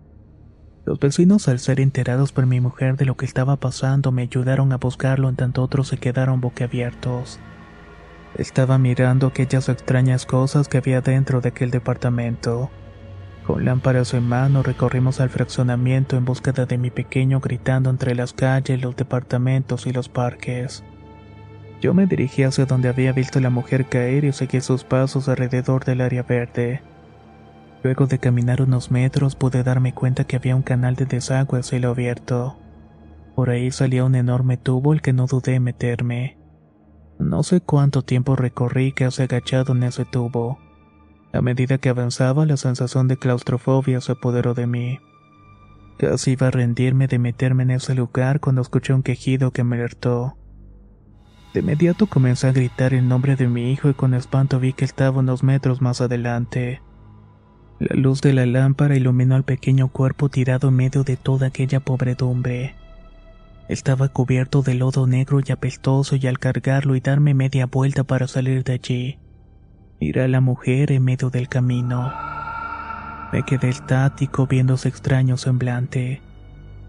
Los 0.86 1.00
vecinos, 1.00 1.48
al 1.48 1.60
ser 1.60 1.80
enterados 1.80 2.32
por 2.32 2.46
mi 2.46 2.62
mujer 2.62 2.96
de 2.96 3.06
lo 3.06 3.18
que 3.18 3.26
estaba 3.26 3.58
pasando, 3.58 4.12
me 4.12 4.22
ayudaron 4.22 4.72
a 4.72 4.78
buscarlo 4.78 5.28
en 5.28 5.36
tanto 5.36 5.64
otros 5.64 5.88
se 5.90 5.98
quedaron 5.98 6.40
boquiabiertos. 6.40 7.40
Estaba 8.36 8.78
mirando 8.78 9.28
aquellas 9.28 9.68
extrañas 9.70 10.26
cosas 10.26 10.68
que 10.68 10.78
había 10.78 11.02
dentro 11.02 11.42
de 11.42 11.50
aquel 11.50 11.72
departamento. 11.72 12.70
Con 13.46 13.66
lámparas 13.66 14.14
en 14.14 14.28
mano 14.28 14.62
recorrimos 14.62 15.20
al 15.20 15.30
fraccionamiento 15.30 16.16
en 16.16 16.26
búsqueda 16.26 16.66
de 16.66 16.78
mi 16.78 16.92
pequeño 16.92 17.40
gritando 17.40 17.90
entre 17.90 18.14
las 18.14 18.34
calles, 18.34 18.82
los 18.82 18.96
departamentos 18.96 19.88
y 19.88 19.92
los 19.92 20.08
parques. 20.10 20.84
Yo 21.82 21.94
me 21.94 22.08
dirigí 22.08 22.44
hacia 22.44 22.66
donde 22.66 22.90
había 22.90 23.12
visto 23.12 23.40
la 23.40 23.50
mujer 23.50 23.86
caer 23.86 24.26
y 24.26 24.32
seguí 24.32 24.62
sus 24.62 24.84
pasos 24.84 25.30
alrededor 25.30 25.86
del 25.86 26.02
área 26.02 26.24
verde. 26.24 26.82
Luego 27.84 28.08
de 28.08 28.18
caminar 28.18 28.62
unos 28.62 28.90
metros 28.90 29.36
pude 29.36 29.64
darme 29.64 29.94
cuenta 29.94 30.24
que 30.24 30.36
había 30.36 30.56
un 30.56 30.64
canal 30.64 30.96
de 30.96 31.06
desagüe 31.06 31.60
a 31.60 31.64
cielo 31.64 31.90
abierto. 31.90 32.58
Por 33.36 33.52
ahí 33.52 33.70
salía 33.70 34.04
un 34.04 34.16
enorme 34.16 34.58
tubo 34.58 34.94
el 34.94 35.02
que 35.02 35.14
no 35.14 35.28
dudé 35.28 35.56
en 35.56 35.64
meterme. 35.64 36.38
No 37.20 37.44
sé 37.44 37.62
cuánto 37.62 38.02
tiempo 38.02 38.36
recorrí 38.36 38.92
casi 38.92 39.24
agachado 39.24 39.74
en 39.74 39.84
ese 39.84 40.06
tubo. 40.06 40.58
A 41.34 41.42
medida 41.42 41.78
que 41.78 41.90
avanzaba, 41.90 42.46
la 42.48 42.58
sensación 42.58 43.08
de 43.08 43.18
claustrofobia 43.18 44.02
se 44.02 44.14
apoderó 44.14 44.56
de 44.56 44.66
mí. 44.66 45.00
Casi 46.00 46.32
iba 46.32 46.48
a 46.48 46.52
rendirme 46.52 47.08
de 47.08 47.20
meterme 47.20 47.64
en 47.64 47.72
ese 47.72 47.94
lugar 47.94 48.40
cuando 48.40 48.62
escuché 48.62 48.94
un 48.94 49.04
quejido 49.04 49.52
que 49.52 49.64
me 49.64 49.76
alertó. 49.76 50.36
De 51.58 51.62
inmediato 51.62 52.06
comencé 52.06 52.46
a 52.46 52.52
gritar 52.52 52.94
el 52.94 53.08
nombre 53.08 53.36
de 53.36 53.48
mi 53.48 53.72
hijo 53.72 53.90
y 53.90 53.96
con 53.96 54.14
espanto 54.14 54.60
vi 54.60 54.74
que 54.74 54.86
estaba 54.86 55.18
unos 55.18 55.42
metros 55.42 55.82
más 55.82 56.02
adelante. 56.02 56.84
La 57.80 57.96
luz 57.96 58.22
de 58.22 58.32
la 58.32 58.46
lámpara 58.46 58.96
iluminó 58.96 59.34
al 59.34 59.44
pequeño 59.44 59.88
cuerpo 59.88 60.30
tirado 60.30 60.68
en 60.68 60.76
medio 60.76 61.04
de 61.04 61.18
toda 61.18 61.48
aquella 61.48 61.80
pobredumbre. 61.80 62.76
Estaba 63.70 64.08
cubierto 64.10 64.62
de 64.62 64.76
lodo 64.76 65.08
negro 65.08 65.40
y 65.44 65.52
apestoso 65.52 66.16
y 66.16 66.28
al 66.28 66.38
cargarlo 66.38 66.96
y 66.96 67.00
darme 67.00 67.34
media 67.34 67.66
vuelta 67.66 68.04
para 68.04 68.28
salir 68.28 68.64
de 68.64 68.74
allí, 68.74 69.20
miré 70.00 70.26
a 70.26 70.28
la 70.28 70.42
mujer 70.42 70.92
en 70.92 71.04
medio 71.04 71.32
del 71.32 71.50
camino. 71.50 72.14
Me 73.34 73.42
quedé 73.42 73.70
estático 73.70 74.46
viendo 74.46 74.78
su 74.78 74.90
extraño 74.90 75.38
semblante. 75.38 76.22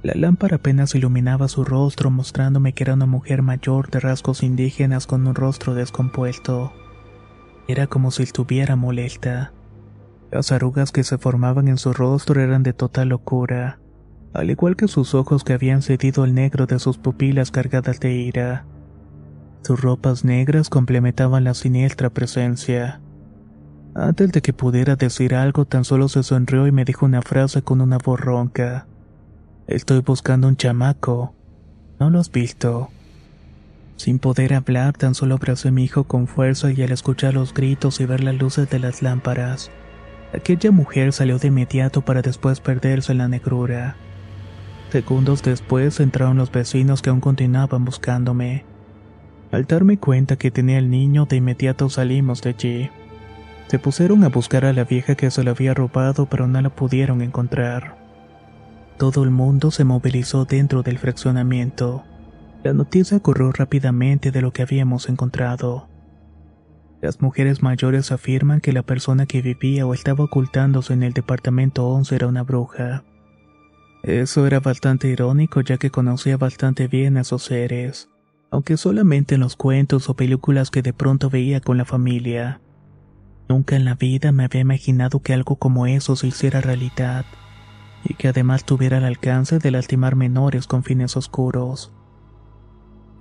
La 0.03 0.15
lámpara 0.15 0.57
apenas 0.57 0.95
iluminaba 0.95 1.49
su 1.49 1.65
rostro 1.65 2.11
mostrándome 2.11 2.73
que 2.73 2.85
era 2.85 2.95
una 2.95 3.07
mujer 3.07 3.43
mayor 3.43 3.91
de 3.91 4.01
rasgos 4.01 4.43
indígenas 4.43 5.07
con 5.07 5.27
un 5.27 5.35
rostro 5.35 5.75
descompuesto. 5.75 6.73
Era 7.67 7.87
como 7.87 8.11
si 8.11 8.23
estuviera 8.23 8.77
molesta. 8.77 9.53
Las 10.31 10.53
arrugas 10.53 10.93
que 10.93 11.05
se 11.05 11.19
formaban 11.19 11.69
en 11.69 11.79
su 11.79 11.93
rostro 11.93 12.41
eran 12.41 12.63
de 12.63 12.73
total 12.73 13.09
locura 13.09 13.81
al 14.33 14.51
igual 14.51 14.77
que 14.77 14.89
sus 14.89 15.15
ojos 15.15 15.45
que 15.45 15.53
habían 15.53 15.83
cedido 15.83 16.25
el 16.25 16.35
negro 16.35 16.67
de 16.67 16.79
sus 16.79 16.99
pupilas 16.99 17.51
cargadas 17.51 18.01
de 18.01 18.13
ira. 18.15 18.67
Sus 19.63 19.81
ropas 19.81 20.25
negras 20.25 20.69
complementaban 20.69 21.45
la 21.45 21.55
siniestra 21.55 22.11
presencia. 22.11 23.01
Antes 23.95 24.31
de 24.33 24.43
que 24.43 24.53
pudiera 24.53 24.97
decir 24.97 25.35
algo, 25.35 25.65
tan 25.65 25.85
solo 25.85 26.09
se 26.09 26.23
sonrió 26.23 26.67
y 26.67 26.73
me 26.73 26.85
dijo 26.85 27.07
una 27.07 27.23
frase 27.23 27.63
con 27.63 27.81
una 27.81 27.99
voz 27.99 28.21
ronca. 28.21 28.87
Estoy 29.69 30.01
buscando 30.01 30.49
un 30.49 30.57
chamaco. 30.57 31.35
¿No 32.01 32.09
lo 32.09 32.21
has 32.21 32.33
visto? 32.33 32.89
Sin 33.97 34.19
poder 34.19 34.55
hablar, 34.55 34.97
tan 34.97 35.15
solo 35.15 35.35
abracé 35.35 35.69
a 35.69 35.73
mi 35.73 35.85
hijo 35.85 36.05
con 36.05 36.27
fuerza 36.27 36.73
y 36.73 36.81
al 36.81 36.91
escuchar 36.91 37.35
los 37.35 37.53
gritos 37.53 38.01
y 38.01 38.07
ver 38.07 38.25
las 38.25 38.35
luces 38.35 38.71
de 38.71 38.79
las 38.79 39.03
lámparas, 39.03 39.71
aquella 40.33 40.71
mujer 40.71 41.13
salió 41.13 41.39
de 41.39 41.49
inmediato 41.49 42.01
para 42.01 42.23
después 42.23 42.61
perderse 42.61 43.13
en 43.13 43.19
la 43.19 43.29
negrura. 43.29 43.97
Segundos 44.91 45.43
después 45.43 46.01
entraron 46.01 46.39
los 46.39 46.51
vecinos 46.51 47.03
que 47.03 47.11
aún 47.11 47.21
continuaban 47.21 47.85
buscándome. 47.85 48.65
Al 49.53 49.67
darme 49.67 49.99
cuenta 49.99 50.37
que 50.37 50.51
tenía 50.51 50.79
el 50.79 50.89
niño, 50.89 51.27
de 51.27 51.37
inmediato 51.37 51.91
salimos 51.91 52.41
de 52.41 52.51
allí. 52.51 52.91
Se 53.67 53.79
pusieron 53.79 54.25
a 54.25 54.29
buscar 54.31 54.65
a 54.65 54.73
la 54.73 54.85
vieja 54.85 55.15
que 55.15 55.31
se 55.31 55.45
lo 55.45 55.51
había 55.51 55.75
robado, 55.75 56.25
pero 56.25 56.47
no 56.47 56.59
la 56.59 56.71
pudieron 56.71 57.21
encontrar. 57.21 57.98
Todo 58.99 59.23
el 59.23 59.31
mundo 59.31 59.71
se 59.71 59.85
movilizó 59.85 60.45
dentro 60.45 60.83
del 60.83 60.99
fraccionamiento. 60.99 62.03
La 62.65 62.73
noticia 62.73 63.21
corrió 63.21 63.53
rápidamente 63.53 64.33
de 64.33 64.43
lo 64.43 64.53
que 64.53 64.63
habíamos 64.63 65.09
encontrado. 65.09 65.89
Las 67.01 67.21
mujeres 67.21 67.63
mayores 67.63 68.11
afirman 68.11 68.61
que 68.61 68.73
la 68.73 68.83
persona 68.83 69.27
que 69.27 69.41
vivía 69.41 69.87
o 69.87 69.95
estaba 69.95 70.25
ocultándose 70.25 70.95
en 70.95 71.05
el 71.05 71.13
departamento 71.13 71.87
11 71.87 72.17
era 72.17 72.27
una 72.27 72.43
bruja. 72.43 73.05
Eso 74.03 74.49
era 74.49 74.59
bastante 74.59 75.07
irónico 75.07 75.61
ya 75.61 75.77
que 75.77 75.91
conocía 75.91 76.37
bastante 76.37 76.89
bien 76.89 77.17
a 77.17 77.21
esos 77.21 77.45
seres, 77.45 78.11
aunque 78.51 78.77
solamente 78.77 79.37
en 79.37 79.43
los 79.43 79.55
cuentos 79.55 80.09
o 80.09 80.15
películas 80.15 80.73
que 80.73 80.83
de 80.83 80.93
pronto 80.93 81.31
veía 81.31 81.61
con 81.61 81.79
la 81.79 81.85
familia. 81.85 82.61
Nunca 83.49 83.77
en 83.77 83.85
la 83.85 83.95
vida 83.95 84.33
me 84.33 84.45
había 84.45 84.61
imaginado 84.61 85.21
que 85.21 85.35
algo 85.35 85.55
como 85.55 85.87
eso 85.87 86.17
se 86.17 86.27
hiciera 86.27 86.61
realidad, 86.61 87.25
y 88.05 88.15
que 88.15 88.29
además 88.29 88.65
tuviera 88.65 88.99
el 88.99 89.05
alcance 89.05 89.59
de 89.59 89.71
lastimar 89.71 90.17
menores 90.17 90.67
con 90.67 90.83
fines 90.83 91.17
oscuros. 91.17 91.93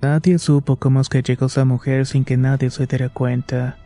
Nadie 0.00 0.38
supo 0.38 0.76
cómo 0.76 1.00
es 1.00 1.08
que 1.08 1.22
llegó 1.22 1.46
esa 1.46 1.64
mujer 1.64 2.06
sin 2.06 2.24
que 2.24 2.36
nadie 2.36 2.70
se 2.70 2.86
diera 2.86 3.08
cuenta. 3.08 3.78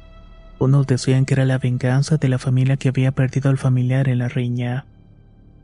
Unos 0.59 0.87
decían 0.87 1.25
que 1.25 1.35
era 1.35 1.45
la 1.45 1.59
venganza 1.59 2.19
de 2.19 2.29
la 2.29 2.39
familia 2.39 2.77
que 2.77 2.89
había 2.89 3.13
perdido 3.13 3.51
al 3.51 3.59
familiar 3.59 4.09
en 4.09 4.19
la 4.19 4.29
riña. 4.29 4.87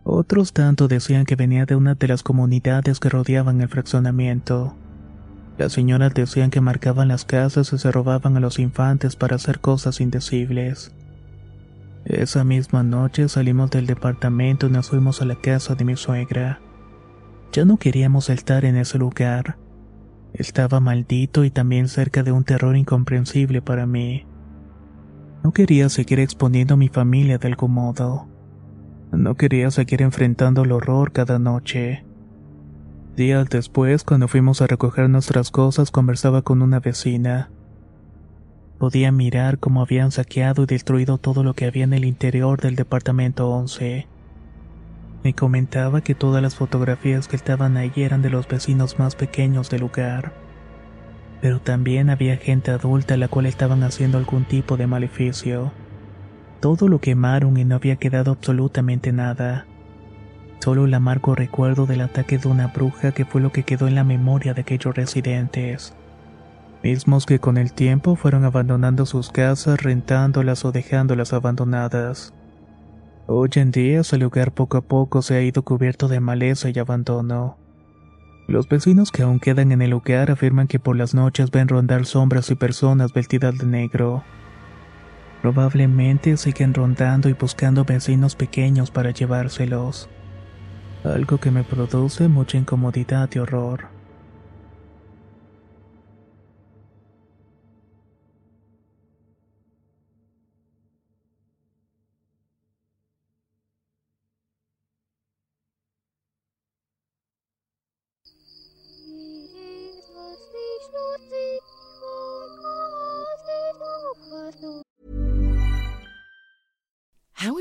Otros 0.04 0.54
tanto 0.54 0.88
decían 0.88 1.26
que 1.26 1.36
venía 1.36 1.66
de 1.66 1.76
una 1.76 1.94
de 1.94 2.08
las 2.08 2.22
comunidades 2.22 2.98
que 2.98 3.10
rodeaban 3.10 3.60
el 3.60 3.68
fraccionamiento. 3.68 4.74
Las 5.58 5.72
señoras 5.72 6.14
decían 6.14 6.50
que 6.50 6.62
marcaban 6.62 7.08
las 7.08 7.24
casas 7.24 7.72
y 7.72 7.78
se 7.78 7.92
robaban 7.92 8.36
a 8.36 8.40
los 8.40 8.58
infantes 8.58 9.16
para 9.16 9.36
hacer 9.36 9.60
cosas 9.60 10.00
indecibles. 10.00 10.94
Esa 12.08 12.42
misma 12.42 12.82
noche 12.82 13.28
salimos 13.28 13.70
del 13.70 13.86
departamento 13.86 14.66
y 14.66 14.70
nos 14.70 14.88
fuimos 14.88 15.20
a 15.20 15.26
la 15.26 15.36
casa 15.36 15.74
de 15.74 15.84
mi 15.84 15.94
suegra. 15.94 16.58
Ya 17.52 17.66
no 17.66 17.76
queríamos 17.76 18.30
estar 18.30 18.64
en 18.64 18.76
ese 18.76 18.96
lugar. 18.96 19.58
Estaba 20.32 20.80
maldito 20.80 21.44
y 21.44 21.50
también 21.50 21.86
cerca 21.86 22.22
de 22.22 22.32
un 22.32 22.44
terror 22.44 22.78
incomprensible 22.78 23.60
para 23.60 23.84
mí. 23.84 24.26
No 25.44 25.52
quería 25.52 25.90
seguir 25.90 26.20
exponiendo 26.20 26.74
a 26.74 26.76
mi 26.78 26.88
familia 26.88 27.36
de 27.36 27.48
algún 27.48 27.72
modo. 27.72 28.26
No 29.12 29.34
quería 29.34 29.70
seguir 29.70 30.00
enfrentando 30.00 30.62
el 30.62 30.72
horror 30.72 31.12
cada 31.12 31.38
noche. 31.38 32.06
Días 33.16 33.50
después, 33.50 34.02
cuando 34.02 34.28
fuimos 34.28 34.62
a 34.62 34.66
recoger 34.66 35.10
nuestras 35.10 35.50
cosas, 35.50 35.90
conversaba 35.90 36.40
con 36.40 36.62
una 36.62 36.80
vecina. 36.80 37.50
Podía 38.78 39.10
mirar 39.10 39.58
cómo 39.58 39.82
habían 39.82 40.12
saqueado 40.12 40.62
y 40.62 40.66
destruido 40.66 41.18
todo 41.18 41.42
lo 41.42 41.54
que 41.54 41.64
había 41.64 41.82
en 41.82 41.92
el 41.94 42.04
interior 42.04 42.60
del 42.60 42.76
departamento 42.76 43.50
11. 43.50 44.06
Me 45.24 45.34
comentaba 45.34 46.00
que 46.00 46.14
todas 46.14 46.40
las 46.40 46.54
fotografías 46.54 47.26
que 47.26 47.34
estaban 47.34 47.76
ahí 47.76 47.90
eran 47.96 48.22
de 48.22 48.30
los 48.30 48.46
vecinos 48.46 49.00
más 49.00 49.16
pequeños 49.16 49.68
del 49.68 49.80
lugar. 49.80 50.32
Pero 51.40 51.60
también 51.60 52.08
había 52.08 52.36
gente 52.36 52.70
adulta 52.70 53.14
a 53.14 53.16
la 53.16 53.26
cual 53.26 53.46
estaban 53.46 53.82
haciendo 53.82 54.16
algún 54.16 54.44
tipo 54.44 54.76
de 54.76 54.86
maleficio. 54.86 55.72
Todo 56.60 56.86
lo 56.86 57.00
quemaron 57.00 57.56
y 57.56 57.64
no 57.64 57.74
había 57.74 57.96
quedado 57.96 58.30
absolutamente 58.30 59.12
nada. 59.12 59.66
Solo 60.60 60.84
el 60.84 60.94
amargo 60.94 61.34
recuerdo 61.34 61.86
del 61.86 62.02
ataque 62.02 62.38
de 62.38 62.46
una 62.46 62.68
bruja 62.68 63.10
que 63.10 63.24
fue 63.24 63.40
lo 63.40 63.50
que 63.50 63.64
quedó 63.64 63.88
en 63.88 63.96
la 63.96 64.04
memoria 64.04 64.54
de 64.54 64.60
aquellos 64.60 64.94
residentes. 64.94 65.97
Mismos 66.82 67.26
que 67.26 67.40
con 67.40 67.56
el 67.56 67.72
tiempo 67.72 68.14
fueron 68.14 68.44
abandonando 68.44 69.04
sus 69.04 69.30
casas, 69.30 69.82
rentándolas 69.82 70.64
o 70.64 70.70
dejándolas 70.70 71.32
abandonadas. 71.32 72.32
Hoy 73.26 73.50
en 73.56 73.72
día 73.72 74.00
ese 74.00 74.16
lugar 74.16 74.52
poco 74.52 74.78
a 74.78 74.80
poco 74.80 75.20
se 75.20 75.34
ha 75.34 75.42
ido 75.42 75.62
cubierto 75.62 76.06
de 76.06 76.20
maleza 76.20 76.70
y 76.70 76.78
abandono. 76.78 77.58
Los 78.46 78.68
vecinos 78.68 79.10
que 79.10 79.22
aún 79.22 79.40
quedan 79.40 79.72
en 79.72 79.82
el 79.82 79.90
lugar 79.90 80.30
afirman 80.30 80.68
que 80.68 80.78
por 80.78 80.96
las 80.96 81.14
noches 81.14 81.50
ven 81.50 81.68
rondar 81.68 82.06
sombras 82.06 82.50
y 82.50 82.54
personas 82.54 83.12
vestidas 83.12 83.58
de 83.58 83.66
negro. 83.66 84.22
Probablemente 85.42 86.36
siguen 86.36 86.72
rondando 86.74 87.28
y 87.28 87.34
buscando 87.34 87.84
vecinos 87.84 88.36
pequeños 88.36 88.90
para 88.90 89.10
llevárselos. 89.10 90.08
Algo 91.04 91.38
que 91.38 91.50
me 91.50 91.64
produce 91.64 92.28
mucha 92.28 92.56
incomodidad 92.56 93.28
y 93.34 93.38
horror. 93.40 93.97